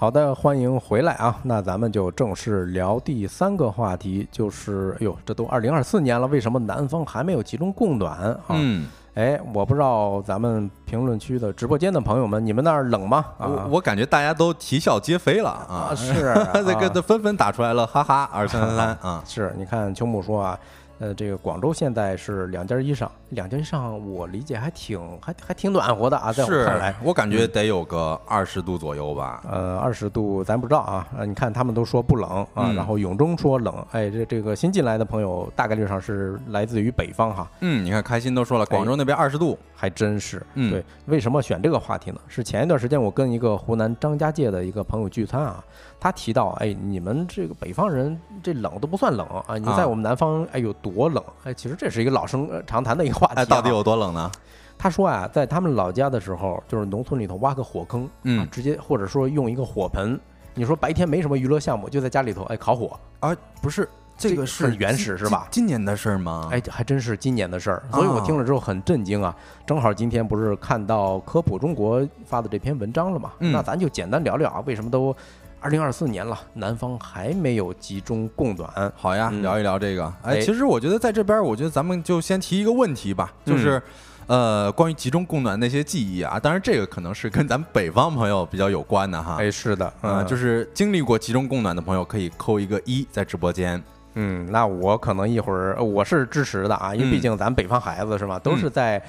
[0.04, 1.34] 好的，欢迎回来啊！
[1.44, 8.38] 那咱们就正式聊第三个话题，就是，哎呦，这都二零二四年了，为什么南方还没有集中供暖啊？
[8.50, 13.24] 嗯，哎，我不知道咱们评论区的直播间的朋友们，你们那儿冷吗？
[13.38, 16.12] 啊我我感觉大家都啼笑皆非了啊，啊是
[16.52, 20.58] 这个啊都纷纷打出来了，哈哈，二三三三 啊，是，你看秋木说啊，
[21.04, 29.42] 呃，这个广州现在是两件衣裳，两件衣裳我理解还挺还还挺暖和的啊，在我是看来，我感觉得有个二十度左右吧。
[29.46, 39.58] 呃，二十度咱不知道啊，呃，你看他们都说不冷啊，嗯然后永中说冷，哎，这这个新进来的朋友大概率上是来自于北方哈，嗯，你看开心都说了，广州那边二十度。
[39.84, 40.42] 还真是。
[40.54, 42.18] 嗯对，为什么选这个话题呢？
[42.26, 45.62] 是前一段时间我跟一个湖南张家界的一个朋友聚餐啊，
[46.00, 51.22] 他提到，哎，你们这个北方人这冷都不算冷啊，你啊在我们南方，哎有多冷？
[51.44, 53.42] 哎，其实这是一个老生呃常谈的一个话题、啊。
[53.42, 54.30] 哎，到底有多冷呢？
[54.78, 60.18] 他说啊，在他们老家的时候，就是农村里头挖个火坑，嗯啊，直接或者说用一个火盆。
[60.54, 63.86] 你说白天没什么娱乐项目，就在家里头哎烤火，啊，不是，
[64.16, 66.48] 这这个是原始是吧今今年的事儿吗？
[66.52, 67.82] 哎，还真是今年的事儿。
[67.92, 69.34] 所以我听了之后很震惊啊！
[69.66, 73.32] 正好今天不是看到科普中国发的这篇文章了嘛？
[73.40, 75.14] 嗯那咱就简单聊聊啊，为什么都
[75.60, 78.92] 二零二四年了，南方还没有集中供暖？
[78.96, 80.04] 好呀，嗯聊一聊这个。
[80.22, 83.82] 哎，哎其实我觉得在这边，我觉得咱们就先提一个问题吧，就是。
[84.26, 89.36] 呃，关于集中供暖那些记忆啊，当然这个可能是跟咱们北方朋友比较有关的哈。
[89.38, 93.84] 哎，是的，啊、嗯，就是经历过集中供暖的朋友可以扣一个一在直播间。
[94.14, 99.02] 嗯，那我可能一会儿呃我是支持的啊，因为毕嗯竟咱北方孩子是吧，都是在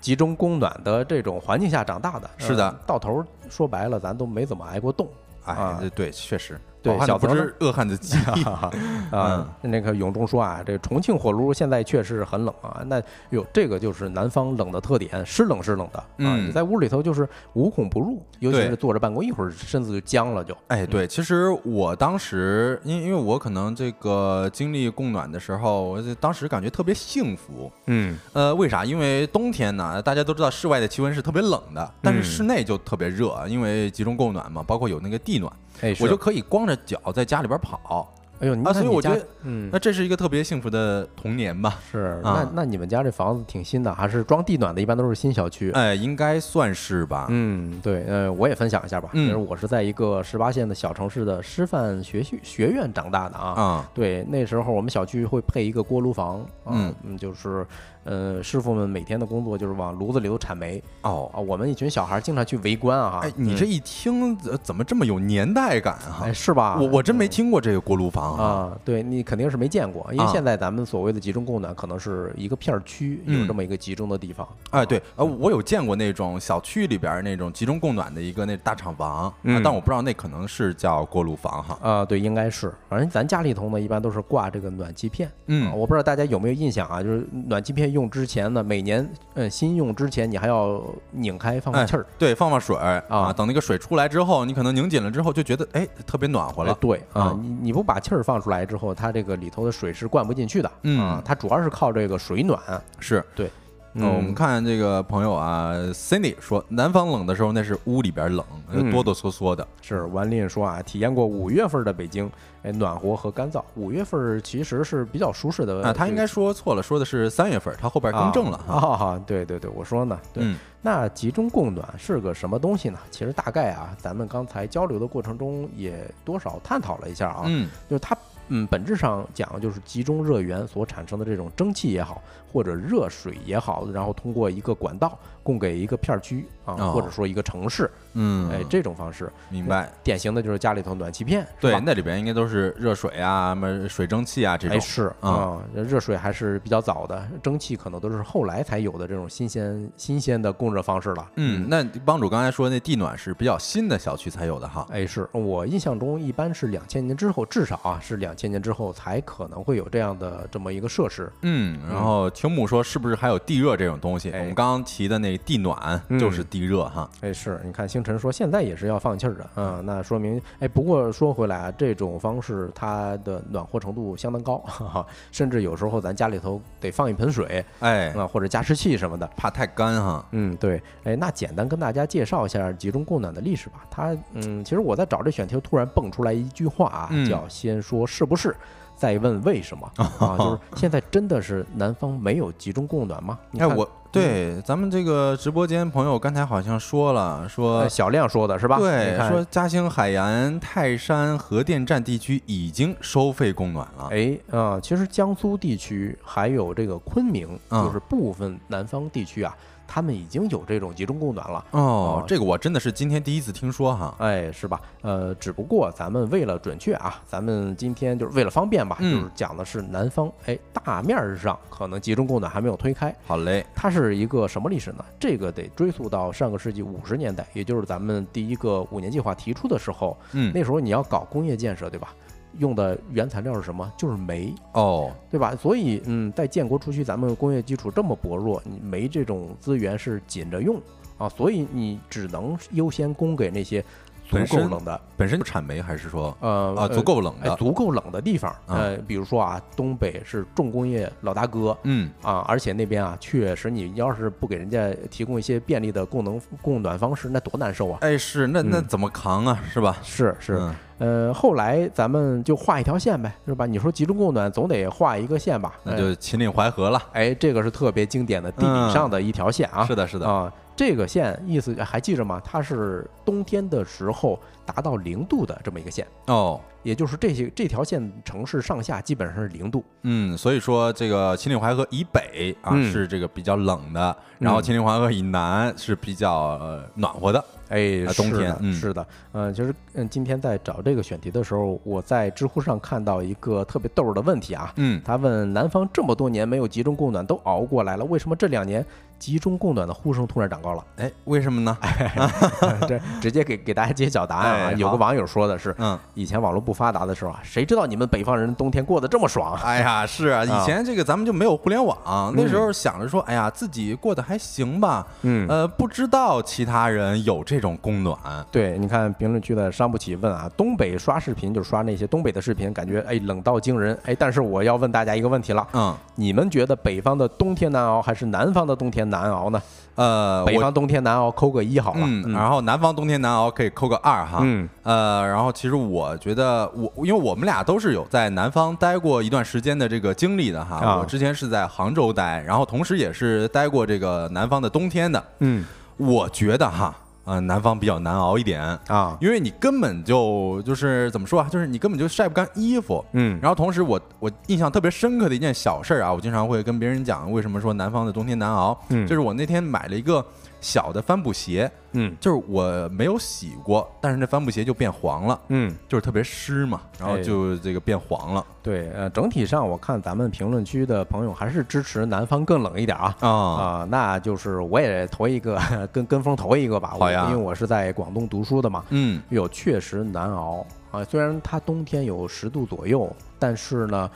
[0.00, 2.30] 集中供暖的这种环境下长大的。
[2.38, 5.08] 是的嗯到头儿说白了，咱都没怎么挨过冻。
[5.44, 5.54] 哎，
[5.94, 7.28] 对，确实，对小泽
[7.60, 8.18] 饿汉子饥。
[8.44, 8.70] 啊，
[9.12, 12.82] 嗯那个永忠说啊，这重庆火炉现在确实很冷啊。
[12.86, 16.06] 那哟，这个就是南方冷的特点，是冷是冷的啊。
[16.18, 20.56] 嗯你在屋里头就是无孔不入，尤其是坐着办公，一会儿身子就僵了就。
[20.68, 27.70] 哎，对，其实我当时，因因为我可能这个经历供暖的时候，我就当时感觉特别幸福。
[27.86, 28.84] 嗯，呃，为啥？
[28.84, 38.12] 因为冬天呢，大家都知道室外的气温是特别冷的，但是嗯室内就特别热，因为集中供暖嘛，包括有那个地暖，哎，我就可以光着脚在家里边跑。
[38.40, 41.78] 哎呦，你所以我觉得嗯那，这是一个特别幸福的童年吧？
[41.88, 44.82] 是，啊那那你们家这房子挺新的，还是装地暖的？
[44.82, 45.70] 一般都是新小区。
[45.70, 47.28] 哎，应该算是吧。
[47.30, 49.10] 嗯，对，呃，我也分享一下吧。
[49.12, 53.52] 嗯就是我是在一个十八线的小城市的师范学学学院长大的啊。
[53.52, 57.64] 啊，对，那时候我们小区会配一个锅炉房，啊嗯嗯，就是，
[58.04, 61.38] 呃，师傅们每天的工作就是往炉子里头铲煤哦，啊。
[61.38, 63.20] 我们一群小孩经常去围观啊。
[63.22, 66.32] 哎，你这一听呃怎么这么有年代感啊哎？
[66.32, 66.78] 是吧？
[66.80, 68.44] 我我真没听过这个锅炉房啊。
[68.44, 74.46] 啊，对你肯定是没见过，因为啊现在咱们所谓的集中供暖，可能是一个片儿区有嗯这么一个集中的地方。
[74.70, 79.32] 哎，对，呃，我有见过那种小区里边那种集中供暖的一个那大厂房，
[79.62, 81.78] 但我不知道那可能是叫锅炉房哈。
[81.80, 82.72] 啊，对，应该是。
[82.88, 85.30] 反正咱家里头呢，一般都是挂这个暖气片。
[85.46, 87.02] 嗯啊我不知道大家有没有印象啊？
[87.02, 92.04] 就是暖气片用之前呢，每年呃新用之前，你还要拧开放放哎气儿。
[92.18, 96.72] 对，放放水儿啊等那个水出来之后，你可能拧紧了之后就觉得哎特别暖和了。
[96.72, 100.70] 哎对啊啊，你你不把气儿放出来之后，它这个里头的水是灌不进去的。
[100.82, 102.60] 嗯啊，它主要是靠这个水暖。
[102.98, 103.50] 是，对，
[103.94, 108.44] 呃我们看这个朋友啊，Cindy 说，南方冷的时候那是屋里边冷，
[108.90, 109.66] 哆哆嗦嗦的。
[109.82, 112.30] 是王林说啊，体验过五月份的北京，
[112.62, 113.62] 哎，暖和和干燥。
[113.74, 115.82] 五月份其实是比较舒适的。
[115.82, 119.06] 啊，他应该说错了，说的是三月份，他后边更正了啊哈。
[119.08, 120.42] 啊，对对对，我说呢，对。
[120.44, 122.98] 嗯那集中供暖是个什么东西呢？
[123.08, 128.18] 其实大概啊，咱们刚才交流的过程中也多少探讨了一下啊，嗯就是它
[128.54, 132.22] 嗯本质上讲就是集中热源所产生的这种蒸汽也好，
[132.52, 139.90] 或者热水也好，然后通过一个管道供给一个片儿区啊，哦或者说一个城市，嗯，哎，这种方式，明白。
[140.02, 144.76] 典型的就是家里头暖气片，对，那里边应该都是热水啊，什么水蒸气啊这种。
[144.76, 151.30] 哎，是啊啊，热水还是比较早的，蒸汽可能都是后来才有的这种新鲜新鲜的供热方式了。
[151.36, 154.86] 嗯，那帮主刚才说那地暖是比较新的小区才有的哈。
[154.90, 161.30] 哎，是我印象中一般是两千年之后，至少啊是两千年之后才可能会有这样的这么一个设施。
[161.42, 164.30] 嗯，然后听木说是不是还有地热这种东西？
[164.30, 167.08] 哎我们刚刚提的那地暖嗯就是地热哈。
[167.20, 179.26] 哎，是你看星辰说现在也是要放气儿的，嗯，那说明哎，不过说回来啊，这种方式它的暖和程度相当高， 哈哈，甚至有时候咱家里头得放一盆水哎，啊，或者加湿器什么的。
[179.36, 180.24] 怕太干哈。
[180.32, 183.84] 嗯，对，哎，那简单跟大家介绍一下集中供暖的历史吧。
[183.90, 188.54] 它，嗯，其实我在找这选题，突然蹦出来一句话啊，嗯叫“先说是不是，
[188.94, 193.38] 再问为什么” 啊，就是现在真的是南方没有集中供暖吗？
[193.50, 198.78] 你哎，看我对咱们这个直播间朋友刚才好像说了，说呃小亮说的是吧？
[198.78, 204.08] 对说嘉兴海盐泰山核电站地区已经收费供暖了。
[204.10, 209.56] 哎啊、其实江苏地区还有这个昆明，嗯就是部分南方地区啊，
[209.94, 211.62] 他们已经有这种集中供暖了。
[211.72, 214.14] 哦哦，这个我真的是今天第一次听说哈。
[214.20, 214.80] 哎，是吧？
[215.02, 223.14] 呃，只不过咱们为了准确啊，咱们今天就是为了方便吧，嗯就是讲的是南方，哎，大面儿上可能集中供暖还没有推开。
[223.26, 225.04] 好嘞，它是一个什么历史呢？
[225.20, 232.14] 这个得追溯到上个世纪五十年代，也就是咱们第一个五年计划提出的时候，嗯，那时候你要搞工业建设，对吧？
[232.58, 233.90] 用的原材料是什么？
[233.96, 235.54] 就是煤，哦，对吧？
[235.56, 240.80] 所以，嗯，在建国初期，咱们工业基础这么薄弱，你煤这种资源是紧着用
[241.18, 243.84] 啊，所以你只能优先供给那些
[244.32, 247.56] 足够冷的，本身就产煤还是说呃啊足够冷哎的？
[247.56, 257.98] 足够冷的地方，啊呃，比如说啊，东北是重工业老大哥，嗯，啊，而且那边啊，确实你要是不给人家提供一些便利的供能供暖方式，那多难受啊！
[258.00, 259.58] 哎，是那那嗯怎么扛啊？
[259.70, 259.96] 是吧？
[260.02, 263.66] 是是，嗯呃，后来咱们就画一条线呗，是吧？
[263.66, 265.74] 你说集中供暖总得画一个线吧？
[265.82, 267.02] 那就秦岭淮河了。
[267.12, 269.84] 哎，这个是特别经典的地理上的一条线啊。
[269.84, 270.28] 是的，是的。
[270.28, 272.40] 啊，这个线意思还记着吗？
[272.44, 279.84] 它是冬天的时候达到零度的这么一个线，哦，也就是这些这条线城市上下基本上是零度。
[280.02, 282.90] 嗯，所以说这个秦岭淮河以北啊嗯。
[282.90, 287.44] 是这个比较冷的，然后嗯秦岭淮河以南是比较呃暖和的。
[287.68, 288.72] 哎，啊冬是的天嗯。
[288.72, 298.84] 是的，嗯，其实嗯，今天在找这个选题的时候，我在知乎上看到一个特别逗儿的问题啊，嗯，他问南方这么多年没有集中供暖都熬过来了，为什么这两年
[299.22, 300.84] 集中供暖的呼声突然长高了？
[300.96, 301.78] 哎，为什么呢？
[302.88, 304.66] 这直接给给大家揭晓答案啊！
[304.66, 309.54] 哎有个网友说的是，嗯，以前网络不发达的时候啊，谁知道你们北方人冬天过得这么爽？
[309.62, 311.96] 哎呀，是 啊，以前这个咱们就没有互联网，
[312.34, 318.18] 那时嗯候想着说，哎呀，自己过得还行吧，嗯呃，不知道其他人有这种供暖。
[318.50, 324.16] 对，你看评论区的伤不起问啊，东北刷视频就刷那些东北的视频，感觉哎冷到惊人哎。
[324.18, 329.62] 但是我要问大家一个问题了，嗯，你们觉得北方的冬天难熬还是南方的冬天难熬呢？
[329.94, 334.66] 呃，我北方冬天难熬扣个一好了，嗯，然后南方冬天难熬可以扣个二哈，嗯。
[334.82, 340.96] 呃，然后其实我觉得我因为我们俩都是有在南方待过一段时间的这个经历的哈，啊。
[340.96, 345.64] 我之前是在杭州待，然后同时也是待过这个南方的冬天的，嗯。
[345.98, 346.92] 我觉得哈，
[347.24, 348.60] 呃，南方比较难熬一点。
[348.88, 349.16] 啊。
[349.20, 353.38] 因为你根本就就是怎么说啊，就是你根本就晒不干衣服，嗯。
[353.40, 359.06] 然后同时我我印象特别深刻的一件小事儿啊，我经常会跟别人讲为什么说南方的冬天难熬，嗯。
[359.06, 360.24] 就是我那天买了一个
[360.62, 362.16] 小的帆布鞋，嗯。
[362.18, 367.22] 就是我没有洗过，但是那帆布鞋就变黄了，嗯，就是特别湿嘛，然后哎。
[367.22, 368.46] 就这个变黄了。
[368.62, 373.14] 对，呃，整体上我看咱们评论区的朋友还是支持南方更冷一点啊。
[373.20, 375.60] 啊，啊、那就是我也投一个
[375.92, 377.24] 跟跟风投一个吧，好呀。
[377.24, 379.20] 我因为我是在广东读书的嘛，嗯。
[379.28, 380.64] 有确实难熬。
[380.92, 381.02] 啊。
[381.04, 384.08] 虽然它冬天有十度左右，但是呢，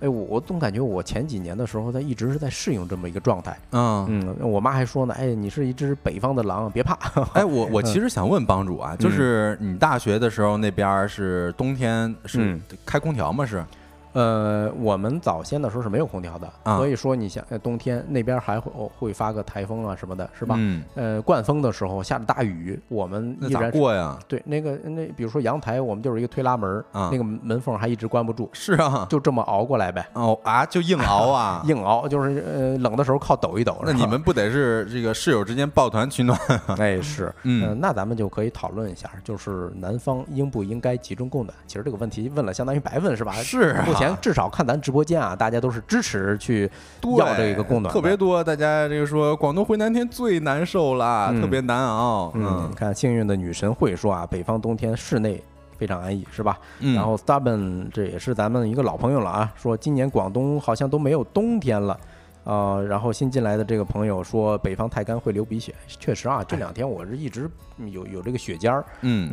[0.00, 3.56] 哎，我我总感觉我前几年的时候，它一直是在适应这么一个状态。
[3.72, 6.98] 嗯，嗯，我妈还说呢，哎，你是一只北方的狼，别怕。
[7.34, 13.44] 哎，我我其实想问帮主嗯啊，就是你大学的时候那边儿是冬天是嗯开空调吗？
[13.44, 13.64] 是
[14.12, 20.54] 呃，我们早先的时候是没有空调的，啊所以说你像呃冬天那边还会哦会发个台风啊什么的，是吧？
[20.58, 24.18] 嗯，呃，灌风的时候下着大雨，我们依然过呀？
[24.26, 30.06] 对那个那比如说阳台，我们就是一个推拉门那个门缝还一直关不住，是啊，就这么熬过来呗。
[30.14, 31.62] 哦啊，就硬熬啊。
[31.66, 33.80] 硬熬就是呃冷的时候靠抖一抖。
[33.84, 36.38] 那你们不得是这个室友之间抱团取暖？
[36.78, 41.54] 哎是 嗯呃那咱们就可以讨论一下，就是南方应不应该集中供暖？
[41.66, 43.32] 其实这个问题问了相当于白问是吧？
[43.32, 46.70] 是前至少看咱直播间啊，大家都是支持去
[47.18, 48.42] 要这个供暖，特别多。
[48.42, 52.32] 大家这个说广东回南天最难受啦，嗯特别难熬。
[52.34, 55.42] 嗯，你看幸运的女神会说啊，北方冬天室内
[55.78, 56.58] 非常安逸，是吧？
[56.80, 61.98] 嗯，然后 Stubborn 这也是咱们一个老朋友了啊，说今年广东好像都没有冬天了。
[62.44, 67.48] 呃，然后新进来的这个朋友说北方太干会流鼻血，确实啊，这两天我是一直
[67.92, 69.28] 有有这个血尖儿，嗯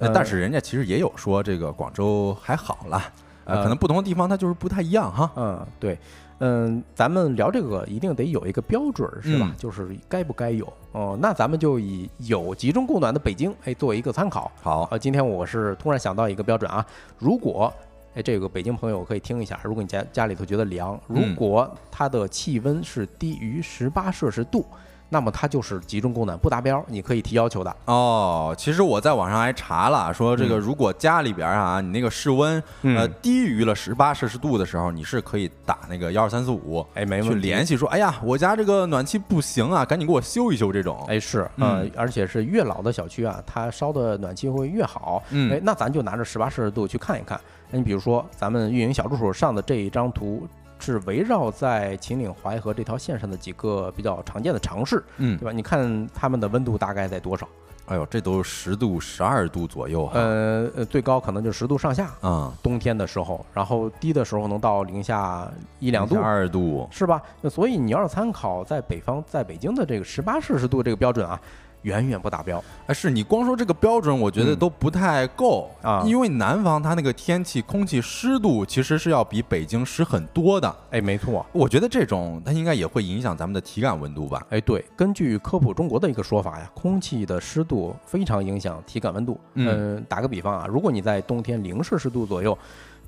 [0.00, 3.04] 嗯，但是人家其实也有说这个广州还好啦，
[3.48, 5.32] 呃，呃可能不同的地方它就是不太一样哈。
[5.34, 5.98] 嗯，对，
[6.38, 9.48] 嗯，咱们聊这个一定得有一个标准，是吧？
[9.50, 14.50] 嗯就是该不该有哦、那咱们就以有集中供暖的北京，哎，作为一个参考。
[14.62, 16.84] 好，呃，今天我是突然想到一个标准啊，
[17.18, 17.72] 如果
[18.14, 24.64] 哎这个北京朋友可以听一下，如果你家家里头觉得凉，如嗯果它的气温是低于十八摄氏度，
[25.08, 27.74] 那么它就是集中供暖不达标，你可以提要求的。
[27.86, 37.48] 哦，其实我在网上还查了，说这个嗯如果家里边啊，你那个室温呃嗯低于了十八摄氏度的时候，你是可以打那个幺二三四五，哎，没问题。
[37.48, 41.04] 联系说，哎呀，我家这个暖气不行啊，赶紧给我修一修这种。
[41.08, 45.22] 哎，是，嗯呃，而且是越老的小区啊，它烧的暖气会越好。
[45.30, 47.40] 嗯哎，那咱就拿着十八摄氏度去看一看。
[47.70, 50.48] 那你比如说，咱们运营小助手上的这一张图，
[50.78, 55.52] 是围绕在秦岭淮河这条线上的几个比较常见的尝试，嗯对，吧？
[55.52, 57.48] 你看它们的温度大概在多少？
[57.86, 60.12] 哎呦，这都十度、十二度左右哈。
[60.14, 67.22] 呃呃，最高可能就十度上下，嗯，冬天的时候，然后低的时候能到零下一两度，二度，是吧？
[67.40, 71.40] 那所以你要是参考在北方，在北京的这个十八摄氏度这个标准啊，
[71.88, 72.62] 远远不达标。
[72.86, 80.76] 哎，是你光说这个标准，我觉得嗯都不太够啊因为南方它那个天气、空气湿度其实是要比北京湿很多的。
[80.90, 81.44] 哎，没错。
[81.52, 84.46] 我觉得这种它应该也会影响咱们的体感温度吧？
[84.50, 89.40] 哎，对，根据科普中国的一个说法呀，空气的湿度非常影响体感温度。
[89.54, 89.66] 嗯
[89.96, 92.56] 呃打个比方啊，如果你在冬天零摄氏度左右，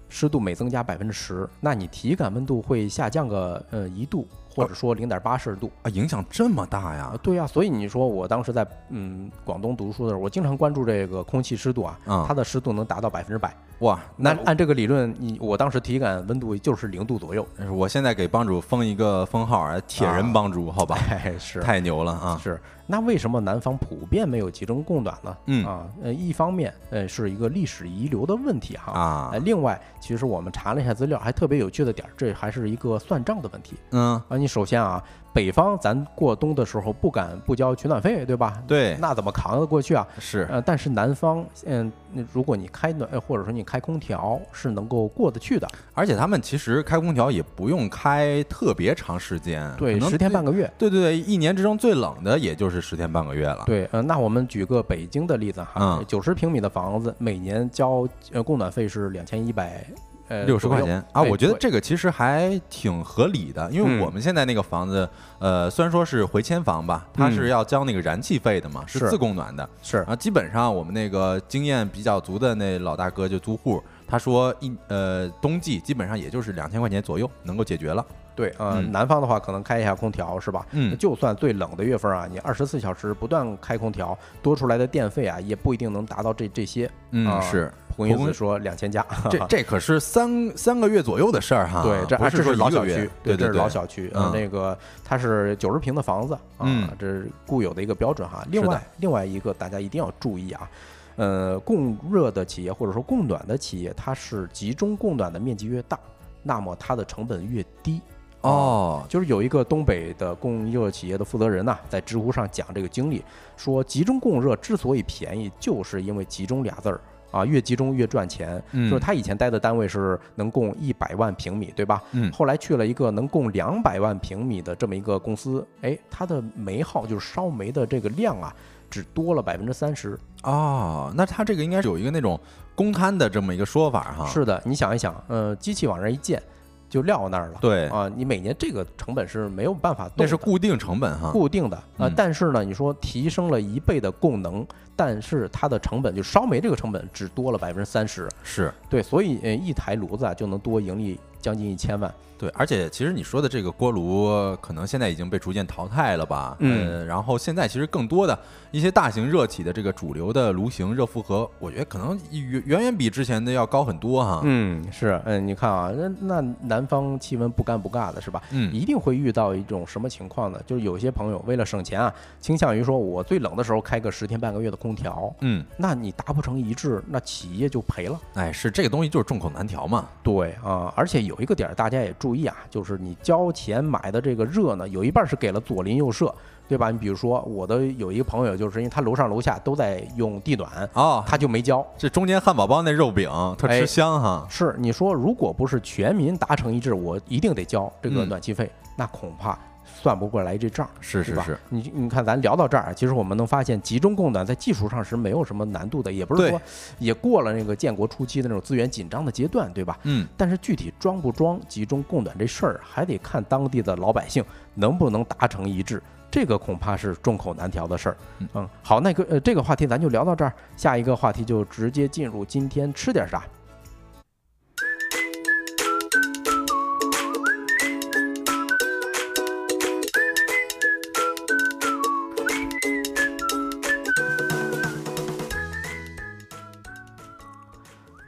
[0.08, 5.70] 湿度每增加百分之十，那你体感温度会下降个呃一度，或者说零点八摄氏度。
[5.82, 7.18] 啊，影响这么大呀啊，？
[7.22, 13.54] 对呀、所以你说我当时在嗯广东读书的时候，我经常关注这个空气湿度啊，嗯它的湿度能达到百分之百。
[13.80, 17.46] 哇，那那按这个理论，你我当时体感温度就是零度左右。
[17.72, 20.98] 我现在给帮主封一个封号啊，铁人帮主，好吧？
[21.08, 22.38] 哎，是太牛了啊！
[22.42, 22.60] 是。
[22.90, 25.36] 那为什么南方普遍没有集中供暖呢？
[25.46, 28.92] 嗯啊，呃，一方面，呃，是一个历史遗留的问题哈。
[28.92, 34.36] 啊呃，另外，其实我们查了一下资料，还特别有趣的点儿，这还是一个算账的问题嗯，啊。
[34.36, 35.00] 你首先啊，
[35.32, 38.60] 北方咱过冬的时候不敢不交取暖费，对吧？
[38.66, 40.04] 对，那怎么扛得过去啊？
[40.18, 45.68] 是呃，但是南方，嗯，那如果你开暖，呃或者说你开空调，是能够过得去的。
[45.94, 50.70] 而且他们其实开空调也不用开特别长时间，对，十天半个月。
[50.78, 53.64] 对对对，一年之中最冷的也就是十天半个月了。
[53.66, 59.86] 对，呃，那我们举个北京的例子哈嗯，九十平米的房子，每年交呃供暖费是两千一百
[60.30, 65.06] 呃六十块钱啊，我觉得哎这个其实还挺合理的，因为嗯我们现在那个房子，
[65.40, 69.68] 呃，虽然说是回迁房吧，它是要交那个燃气费的嘛，是自供暖的。
[69.82, 78.06] 是啊，基本上我们那个经验比较足的那老大哥就租户，他说一呃冬季基本上也就是两千块钱左右能够解决了。
[78.36, 80.64] 对，呃，嗯南方的话可能开一下空调是吧？
[80.70, 86.90] 嗯就算最冷的月份啊，你二十四小时不断开空调，多出来的电费啊，也不一定能达到这这些。
[87.10, 87.70] 嗯，啊是
[88.08, 91.82] 蒲公英子说两千家， 这这可是三三个月左右的事儿哈。
[91.82, 94.10] 对，这还是老小区，这是对对对，老小区。
[94.14, 98.44] 嗯呃，那个它是九十平的房子啊嗯，这是固有的一个标准哈。
[98.50, 100.70] 另外，另外一个大家一定要注意啊，
[101.16, 105.98] 呃，供热的企业或者说供暖的企业，它是集中供暖的面积越大，
[106.42, 108.00] 那么它的成本越低。
[108.42, 113.22] 啊哦，就是有一个东北的供热企业的负责人呐、在知乎上讲这个经历，
[113.54, 116.98] 说集中供热之所以便宜，就是因为集中俩字儿
[117.30, 118.62] 啊，越集中越赚钱。
[118.72, 122.02] 嗯就是他以前待的单位是能供一百万平米，对吧？
[122.12, 128.54] 嗯后来去了一个能供两百万平米的这么一个公司，哎，它的煤耗就是烧煤的这个量啊，
[128.90, 130.18] 只多了百分之三十。
[130.42, 132.38] 哦，那他这个应该是有一个那种
[132.74, 134.26] 公摊的这么一个说法哈。
[134.26, 136.42] 是的，你想一想，呃，机器往那儿一建，
[136.90, 137.58] 就撂那儿了。
[137.60, 141.30] 对啊，你每年这个成本是没有办法动的，那是固定成本哈。
[141.30, 144.66] 固定的啊、呃嗯但是呢，你说提升了一倍的供能，
[144.96, 152.12] 但是它的成本就烧煤这个成本只多了百分之三十，是对，所以呃一台炉子啊就能多盈利将近一千万。
[152.40, 156.56] 对，而且其实你说的这个锅炉，可能现在已经被逐渐淘汰了吧？
[156.60, 158.38] 嗯呃，然后现在其实更多的
[158.70, 164.40] 一些大型热企的这个主流的炉型热负荷，我觉得可能远远远比之前的要高很多哈。
[164.44, 168.42] 嗯，是，嗯，你看啊，那那南方气温不干不尬的是吧？
[168.52, 170.58] 嗯一定会遇到一种什么情况呢？
[170.66, 172.10] 就是有些朋友为了省钱啊，
[172.40, 178.18] 倾向于说我最冷的时候开个十天半个月的空调，嗯，那你达不成一致，那企业就赔了。
[178.32, 180.08] 哎，是这个东西就是众口难调嘛。
[180.22, 186.34] 对啊，而且有一个点儿大家也注意啊，就是你交钱买的这个热呢，有一半是给了左邻右舍，
[186.68, 186.90] 对吧？
[186.90, 191.84] 你比如说我的有一个朋友，就是因为他楼上楼下都在用地暖，哦，他就没交。
[191.96, 193.28] 这中间汉堡包那肉饼
[193.58, 194.46] 特吃哎香哈。
[194.48, 199.58] 是你说，如果不是全民达成一致，我一定得交这个嗯暖气费，那恐怕
[200.00, 200.88] 算不过来这账。
[201.00, 206.60] 是是是，你你看，咱聊到这儿，其实我们能发现，集中供暖在技术上是没有什么难度的，也不是说
[206.98, 209.98] 也过了那个建国初期的那种资源紧张的阶段，对吧？
[210.04, 214.42] 嗯，但是具体装不装集中供暖这事儿，还得看当地的老百姓
[214.74, 216.02] 能不能达成一致。
[216.30, 218.16] 这个恐怕是众口难调的事儿。
[218.38, 223.42] 嗯嗯，好，那个呃，这个话题咱就聊到这儿，下一个话题就直接进入今天吃点啥。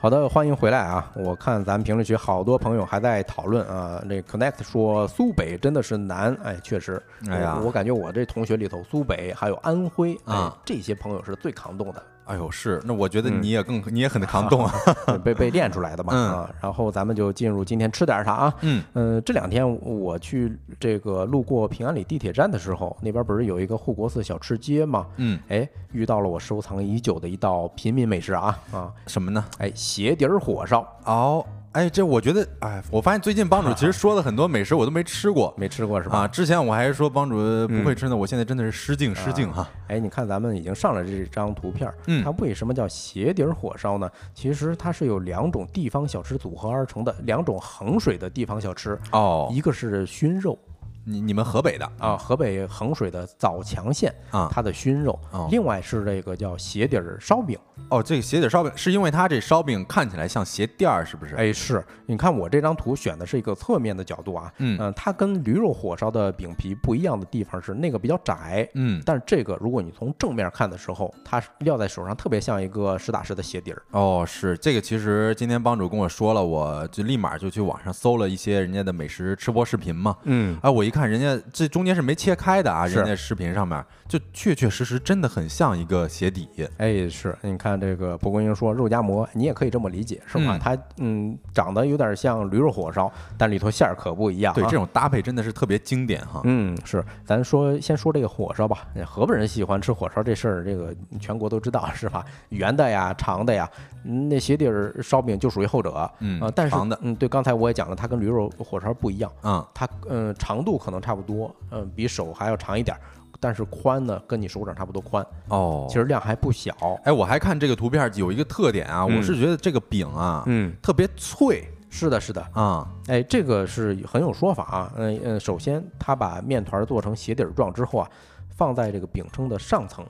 [0.03, 1.09] 好的，欢迎回来啊！
[1.15, 4.03] 我看咱们评论区好多朋友还在讨论啊。
[4.05, 7.01] 那 Connect 说苏北真的是难，哎，确实，
[7.31, 12.03] 哎呀我我感觉我这同学里头，苏北还有安徽，哎啊，这些朋友是最抗冻的。
[12.33, 14.73] 哎呦，是，那我觉得嗯你也更你也很扛冻啊。
[15.23, 16.51] 被被练出来的嘛嗯啊。
[16.63, 18.55] 然后咱们就进入今天吃点啥啊？
[18.63, 25.07] 嗯呃，这两天我去这个路过平安里地铁站的时候，那边不是有一个护国寺小吃街吗？
[25.17, 28.91] 嗯，哎，遇到了我收藏已久的一道平民美食啊啊！
[29.07, 29.45] 什么呢？
[29.59, 35.55] 哎，鞋底儿火烧，哦，哎，这我觉得，哎，我发现最近帮主其实说的很多美食我都没吃过。
[35.57, 36.19] 没吃过是吧？
[36.19, 39.67] 啊，之前我还说帮主不会吃呢，我现在真的是失敬失敬哈。
[39.89, 44.09] 哎，你看咱们已经上了这张图片，嗯它为什么叫鞋底火烧呢？
[44.35, 50.59] 其实它是有两种地方小吃组合而成的两种衡水的地方小吃，哦，一个是熏肉
[51.05, 57.59] 你你们河北的啊，河北衡水的枣强县啊它的熏肉哦，另外是这个叫鞋底儿烧饼。
[57.89, 61.35] 哦，这个鞋底烧饼是因为它这烧饼看起来像鞋垫儿，是不是？
[61.35, 73.83] 哎，是你看我这张图选的是一个侧面的角度啊，嗯呃它跟驴肉火烧的饼皮不一样的地方是那个比较窄，嗯，但是这个如果你从正面看的时候，它是撂在手上特别像一个实打实的鞋底儿。
[73.91, 74.81] 哦，是这个。
[74.81, 80.17] 其实今天帮主跟我说了，我就立马就去网上搜了一些人家的美食吃播视频嘛。
[80.25, 83.83] 嗯，哎，我一看人家这中间是没切开的啊，人家视频上面
[84.13, 86.47] 就确确实实真的很像一个鞋底。
[86.77, 90.59] 哎，是你看这个蒲公英说肉夹馍，你也可以这么理解，是吧？
[90.59, 94.57] 嗯它嗯长得有点像驴肉火烧，但里头馅儿可不一样、啊。
[94.57, 96.43] 对，这种搭配真的是特别经典哈。
[96.45, 98.87] 嗯，是，咱说先说这个火烧吧。
[99.07, 102.23] 河北人喜欢吃火烧这事儿，这个全国都知道，是吧？
[102.51, 103.67] 圆的呀，长的呀，
[104.05, 106.11] 嗯那鞋底儿烧饼就属于后者。
[106.19, 113.01] 嗯呃，但是长的嗯，对，刚才我也讲了，它跟驴肉火烧不一样，嗯，它嗯长度可能差不多，嗯，比手还要长一点儿，
[113.43, 116.73] 但是宽呢跟你手掌差不多宽，哦，其实量还不小。
[117.03, 122.41] 哎，我还看这个图片有一个特点啊，嗯我是觉得这个饼啊，嗯，特别脆是的，是的。
[122.53, 122.89] 啊。
[123.09, 124.93] 哎，这个是很有说法啊。
[124.97, 128.09] 嗯嗯，首先他把面团做成鞋底儿状之后啊，
[128.49, 130.07] 放在这个饼铛的上层，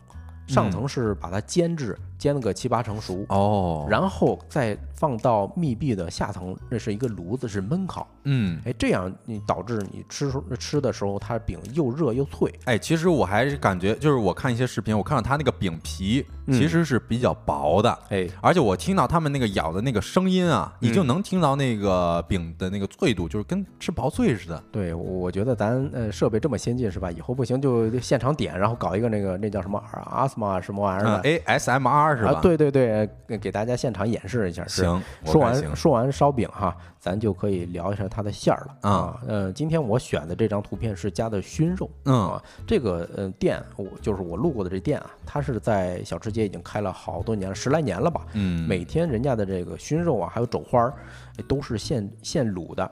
[0.46, 8.06] 上层是把它煎制，煎了个七八成熟，哦，然后再放到密闭的下层，那是一个炉子，是焖烤。
[8.22, 12.48] 嗯，哎，这样你导致你吃出吃的时候，它饼又热又脆。
[12.66, 24.62] 哎，其实我还是感觉，就是我看一些视频，我看到它那个饼皮嗯其实是比较薄的，哎，而且我听到他们那个咬的那个声音啊，你就嗯能听到那个饼的那个脆度，就是跟吃薄脆似的。
[24.70, 27.10] 对，我我觉得咱呃设备这么先进是吧？
[27.10, 29.82] 以后不行就现场点，然后搞一个那个那叫什么
[30.12, 31.42] 阿斯玛什么玩意儿嗯的。
[31.44, 32.34] ，ASMR 是吧？
[32.34, 34.64] 啊，，对对对，给给大家现场演示一下。
[34.68, 34.84] 是
[35.24, 39.20] 行，说完说完烧饼哈，咱就可以聊一下它的馅儿了啊。
[39.26, 41.88] 呃，今天我选的这张图片是加的熏肉。
[42.04, 48.26] 嗯啊，这个呃店，我就是我路过的这店啊，它是在小吃街已经开了好多年了，十来年了吧。
[48.32, 50.94] 嗯，每天人家的这个熏肉啊，还有肘花儿，
[51.38, 52.90] 哎都是现现卤的。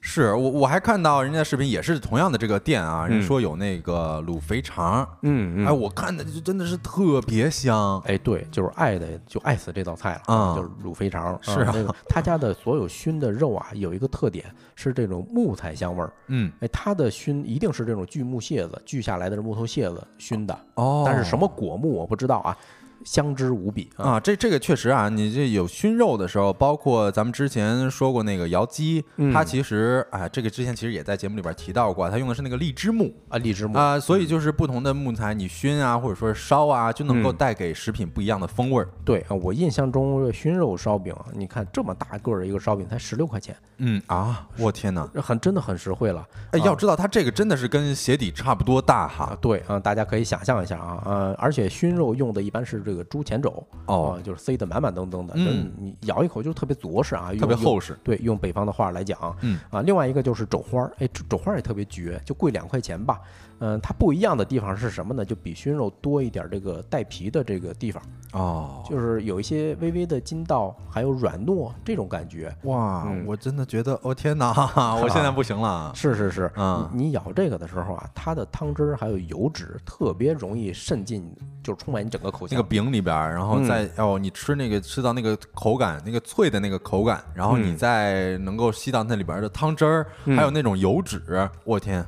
[0.00, 8.00] 是我我还看到人家视频也是同样的这个店啊，人嗯说有那个卤肥肠，嗯哎，我看的就真的是特别香。
[8.06, 11.38] 哎，对，就是爱的就爱死这道菜了啊就是卤肥肠。
[11.42, 14.44] 是啊这个 他家的所有熏的肉啊，有一个特点
[14.74, 16.12] 是这种木材香味儿。
[16.28, 22.56] 嗯，哎，它的熏一定是这种锯木屑子锯下来的木头屑子熏的，哦但是什么果木我不知道啊，
[23.04, 24.12] 香之无比啊。
[24.12, 38.88] 啊，这这个确实啊，你这有熏肉的时候，包括咱们之前说过那个窑鸡，嗯它其实啊，这个之前其实也在节目里边提到过，它用的是那个荔枝木啊，荔枝木啊，所以就是不同的木材，你熏啊，或者说是烧啊，就能够嗯带给食品不一样的风味儿。
[39.04, 45.08] 对啊，我印象中熏肉烧饼，你看这么大个儿的一个烧饼才十六块钱，嗯啊，我天哪！
[45.22, 46.26] 很真的很实惠了。
[46.52, 57.98] 哎，啊要知道它这个真的是跟鞋底差不多大啊哈。，对啊，大家可以想象一下啊，呃，而且熏肉用的一般是这个猪前肘，哦啊，就是塞得满满登登的，嗯就是你咬一口就特别着实啊，特别厚实。
[58.04, 63.20] 对，用北方的话来讲，嗯啊，另外一个就是肘花儿，哎，肘肘花儿也特别绝，就贵两块钱吧。
[63.60, 65.24] 嗯、它不一样的地方是什么呢？
[65.24, 68.02] 就比熏肉多一点这个带皮的这个地方，
[68.32, 72.54] 哦，就是有一些微微的筋道，还有软糯这种感觉。
[72.64, 73.24] 哇，嗯。
[73.26, 74.52] 我真的觉得，哦天哪，
[75.02, 75.92] 我现在不行了。
[75.94, 76.88] 是是是，嗯。
[76.92, 81.24] 你你咬这个的时候啊，它的汤汁儿还有油脂特别容易渗进，
[81.62, 82.56] 就是充满你整个口腔。
[82.56, 83.64] 那个饼里边儿，然后嗯。
[83.64, 87.76] 再、哦，你吃那个吃到那个口感，那个脆的那个口感，然后你嗯。
[87.76, 90.36] 再能够吸到那里边儿的汤汁儿，嗯。
[90.36, 92.04] 还有那种油脂，我天，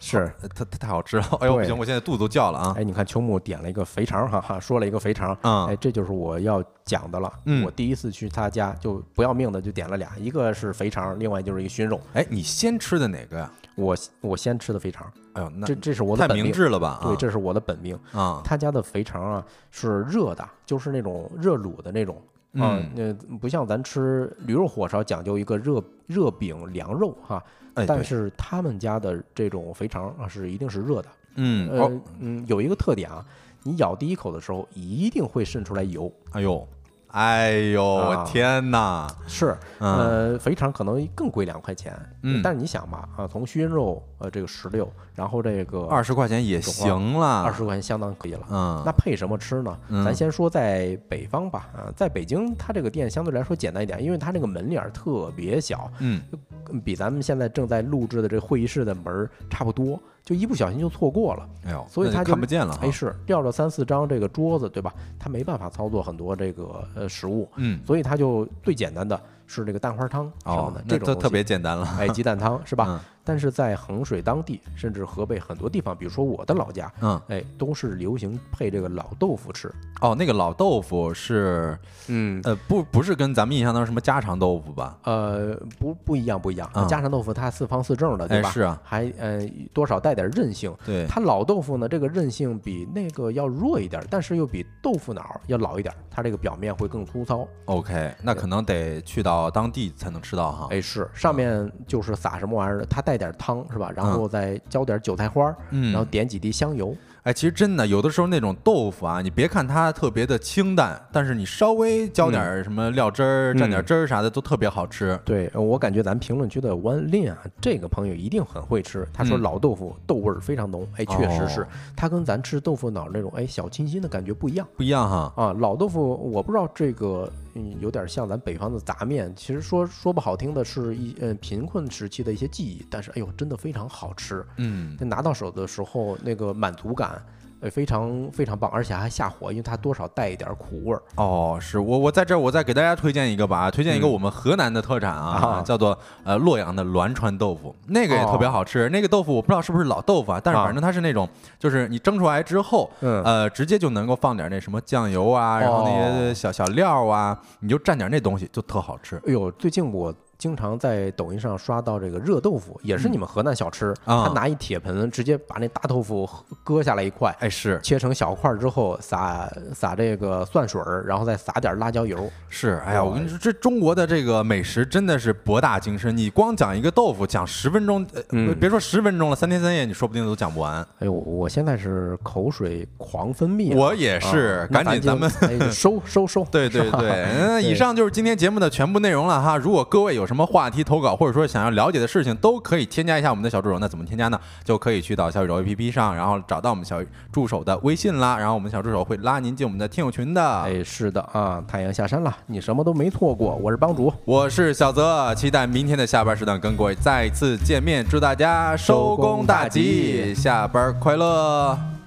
[0.00, 1.24] 是，呃它它太好吃了！
[1.40, 2.74] 哎呦，不行，我现在肚子都叫了啊！
[2.76, 7.32] 哎，你看秋木点了一个肥肠，哈哈，说了一个肥肠，嗯哎，这就是我要讲的了。
[7.44, 12.00] 嗯我第一次去他家就不要命的就点了俩，一个是肥肠，另外就是一个熏肉。
[12.14, 13.50] 哎，你先吃的哪个呀？
[13.76, 16.50] 我我先吃的肥肠，哎呦，那这这是我的太明。
[16.50, 16.98] 智了吧？
[17.02, 17.98] 对，这是我的本命。
[18.12, 22.20] 啊，他家的肥肠啊是热的，就是那种热卤的那种。
[22.54, 27.42] 啊嗯，那不像咱吃驴肉火烧讲究一个热热饼凉肉哈，
[27.74, 31.08] 哎，但是他们家的这种肥肠啊是一定是热的。
[31.36, 33.24] 嗯，呃哦，嗯，有一个特点啊，
[33.62, 36.12] 你咬第一口的时候一定会渗出来油。
[36.32, 36.66] 哎呦，
[37.12, 39.08] 哎呦，天哪！
[39.26, 41.92] 是，嗯呃，肥肠可能更贵两块钱，
[42.22, 48.40] 嗯但是你想吧，啊，从熏肉，呃，这个十六，然后这个二十块钱也行了，二十块钱相当可以了。
[48.50, 49.76] 嗯，那配什么吃呢？
[49.88, 56.22] 嗯咱先说在北方吧，啊，在北京它这个店相对来说简单一点，因为它这个门脸儿特别小，嗯，
[56.70, 60.00] 嗯比咱们现在正在录制的这个会议室的门儿差不多，
[60.30, 61.48] 就一不小心就错过了。
[61.64, 64.94] 哎呦，所以他就看不见了哈哎，，是吊着三四张这个桌子，对吧？
[65.18, 69.20] 他没办法操作很多这个呃食物，嗯，所以他就最简单的
[69.50, 72.86] 是这个蛋花汤什么哦的，那这种东西别简单了，哎，鸡蛋汤是吧？
[72.88, 79.70] 嗯但是在衡水当地，甚至河北很多地方，比如说我的老家，嗯，哎，都是流行配这个老豆腐吃。
[80.00, 81.78] 哦，那个老豆腐是，
[82.08, 84.98] 嗯，呃，不不是跟咱们印象当中什么家常豆腐吧？
[85.04, 86.68] 呃，不不一样，不一样。
[86.74, 88.50] 嗯家常豆腐它四方四正的，对哎，吧？
[88.50, 90.74] 是啊，还呃多少带点韧性。
[90.84, 97.46] 对，它老豆腐呢，这个韧性比那个要弱一点，但是又比豆腐脑要老一点，它这个表面会更粗糙。
[97.66, 100.66] OK，那可能得去到当地才能吃到哈。
[100.72, 103.92] 哎，是上面就是撒什么玩意儿的，它带点汤是吧？
[103.94, 106.92] 然后再浇点韭菜花然后点几滴香油。
[107.22, 115.20] 哎，其实真的有的时候那种豆腐啊，你别看它特别的清淡，但是你稍微浇点什么料汁儿、蘸点汁儿啥的，都特别好吃。
[115.22, 119.06] 对，呃我感觉咱评论区的 One Lin 啊，这个朋友一定很会吃。
[119.12, 125.30] 他说嗯老豆腐豆味儿非常浓，哎，确实是哦，它跟咱吃豆腐脑那种哎小清新的感觉不一样不一样哈。
[125.36, 125.52] 啊。
[125.58, 137.22] 老豆腐我不知道这个嗯有点像咱北方的杂面，其实说说不好听的是一呃贫困时期的一些记忆，但是哎呦真的非常好吃，嗯，那拿到手的时候那个满足感。
[137.60, 141.02] 呃，非常非常棒，而且还下火，因为它多少带一点苦味儿。
[141.16, 148.88] 哦，是我我在这儿我再给大家推荐一个吧，推荐一个嗯我们河南的特产啊，啊叫做呃洛阳的栾川豆腐，那个也特别好吃。
[148.88, 159.16] 那个豆腐我不知道是不是老豆腐啊，但是啊反正它是那种，就是你蒸出来之后，嗯呃，直接就能够放点那什么酱油啊，然后那些哦小小料啊，你就蘸点那东西就特好吃。
[159.26, 163.94] 哎呦，最近我经常在抖音上刷到这个热豆腐，也是你们河南小吃。
[164.06, 166.28] 啊他拿一铁盆，直接把那大豆腐
[166.64, 172.30] 割下来一块，哎，是切成小块儿之后，撒撒这个蒜水儿，然后再撒点辣椒油。
[172.48, 176.16] 是，哎呀，我跟你说，这中国的这个美食真的是博大精深。
[176.16, 180.80] 你光讲一个豆腐，讲十分钟，呃，嗯别说十分钟了，三天三夜你说不定都讲不完。
[181.00, 183.76] 哎呦，我现在是口水狂分泌啊。
[183.76, 185.30] 我也是啊赶紧咱们
[185.70, 186.42] 收收收。
[186.50, 189.56] 对对 对，嗯，以上就是今天节目的全部内容了哈。
[189.58, 193.80] 如果各位有什么话题投稿，或者说想要了解的事情，都可以添加一下我们的小助手。
[193.80, 194.38] 那怎么添加呢？
[194.62, 197.00] 就可以去到小宇宙 APP 上，然后找到我们小
[197.32, 200.60] 助手的微信啦，然后我们小助手会拉您进我们的听友群的。
[200.60, 203.56] 哎，是的啊，太阳下山了，你什么都没错过。
[203.56, 211.99] 我是帮主，我是小泽，期待明天的下班时段跟各位再次见面，祝大家收工大吉，下班快乐。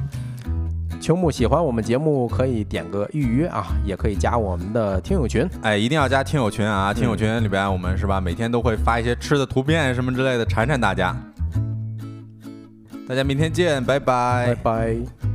[1.03, 5.45] 秋木喜欢我们节目可以点个预约啊，也可以加我们的听友群。
[5.61, 6.93] 哎，一定要加听友群啊！
[6.93, 11.13] 听友群里边我们是吧，每天都会发一些吃的图片什么之类的，馋馋大家。
[13.05, 15.32] 大家明天见，拜拜拜拜。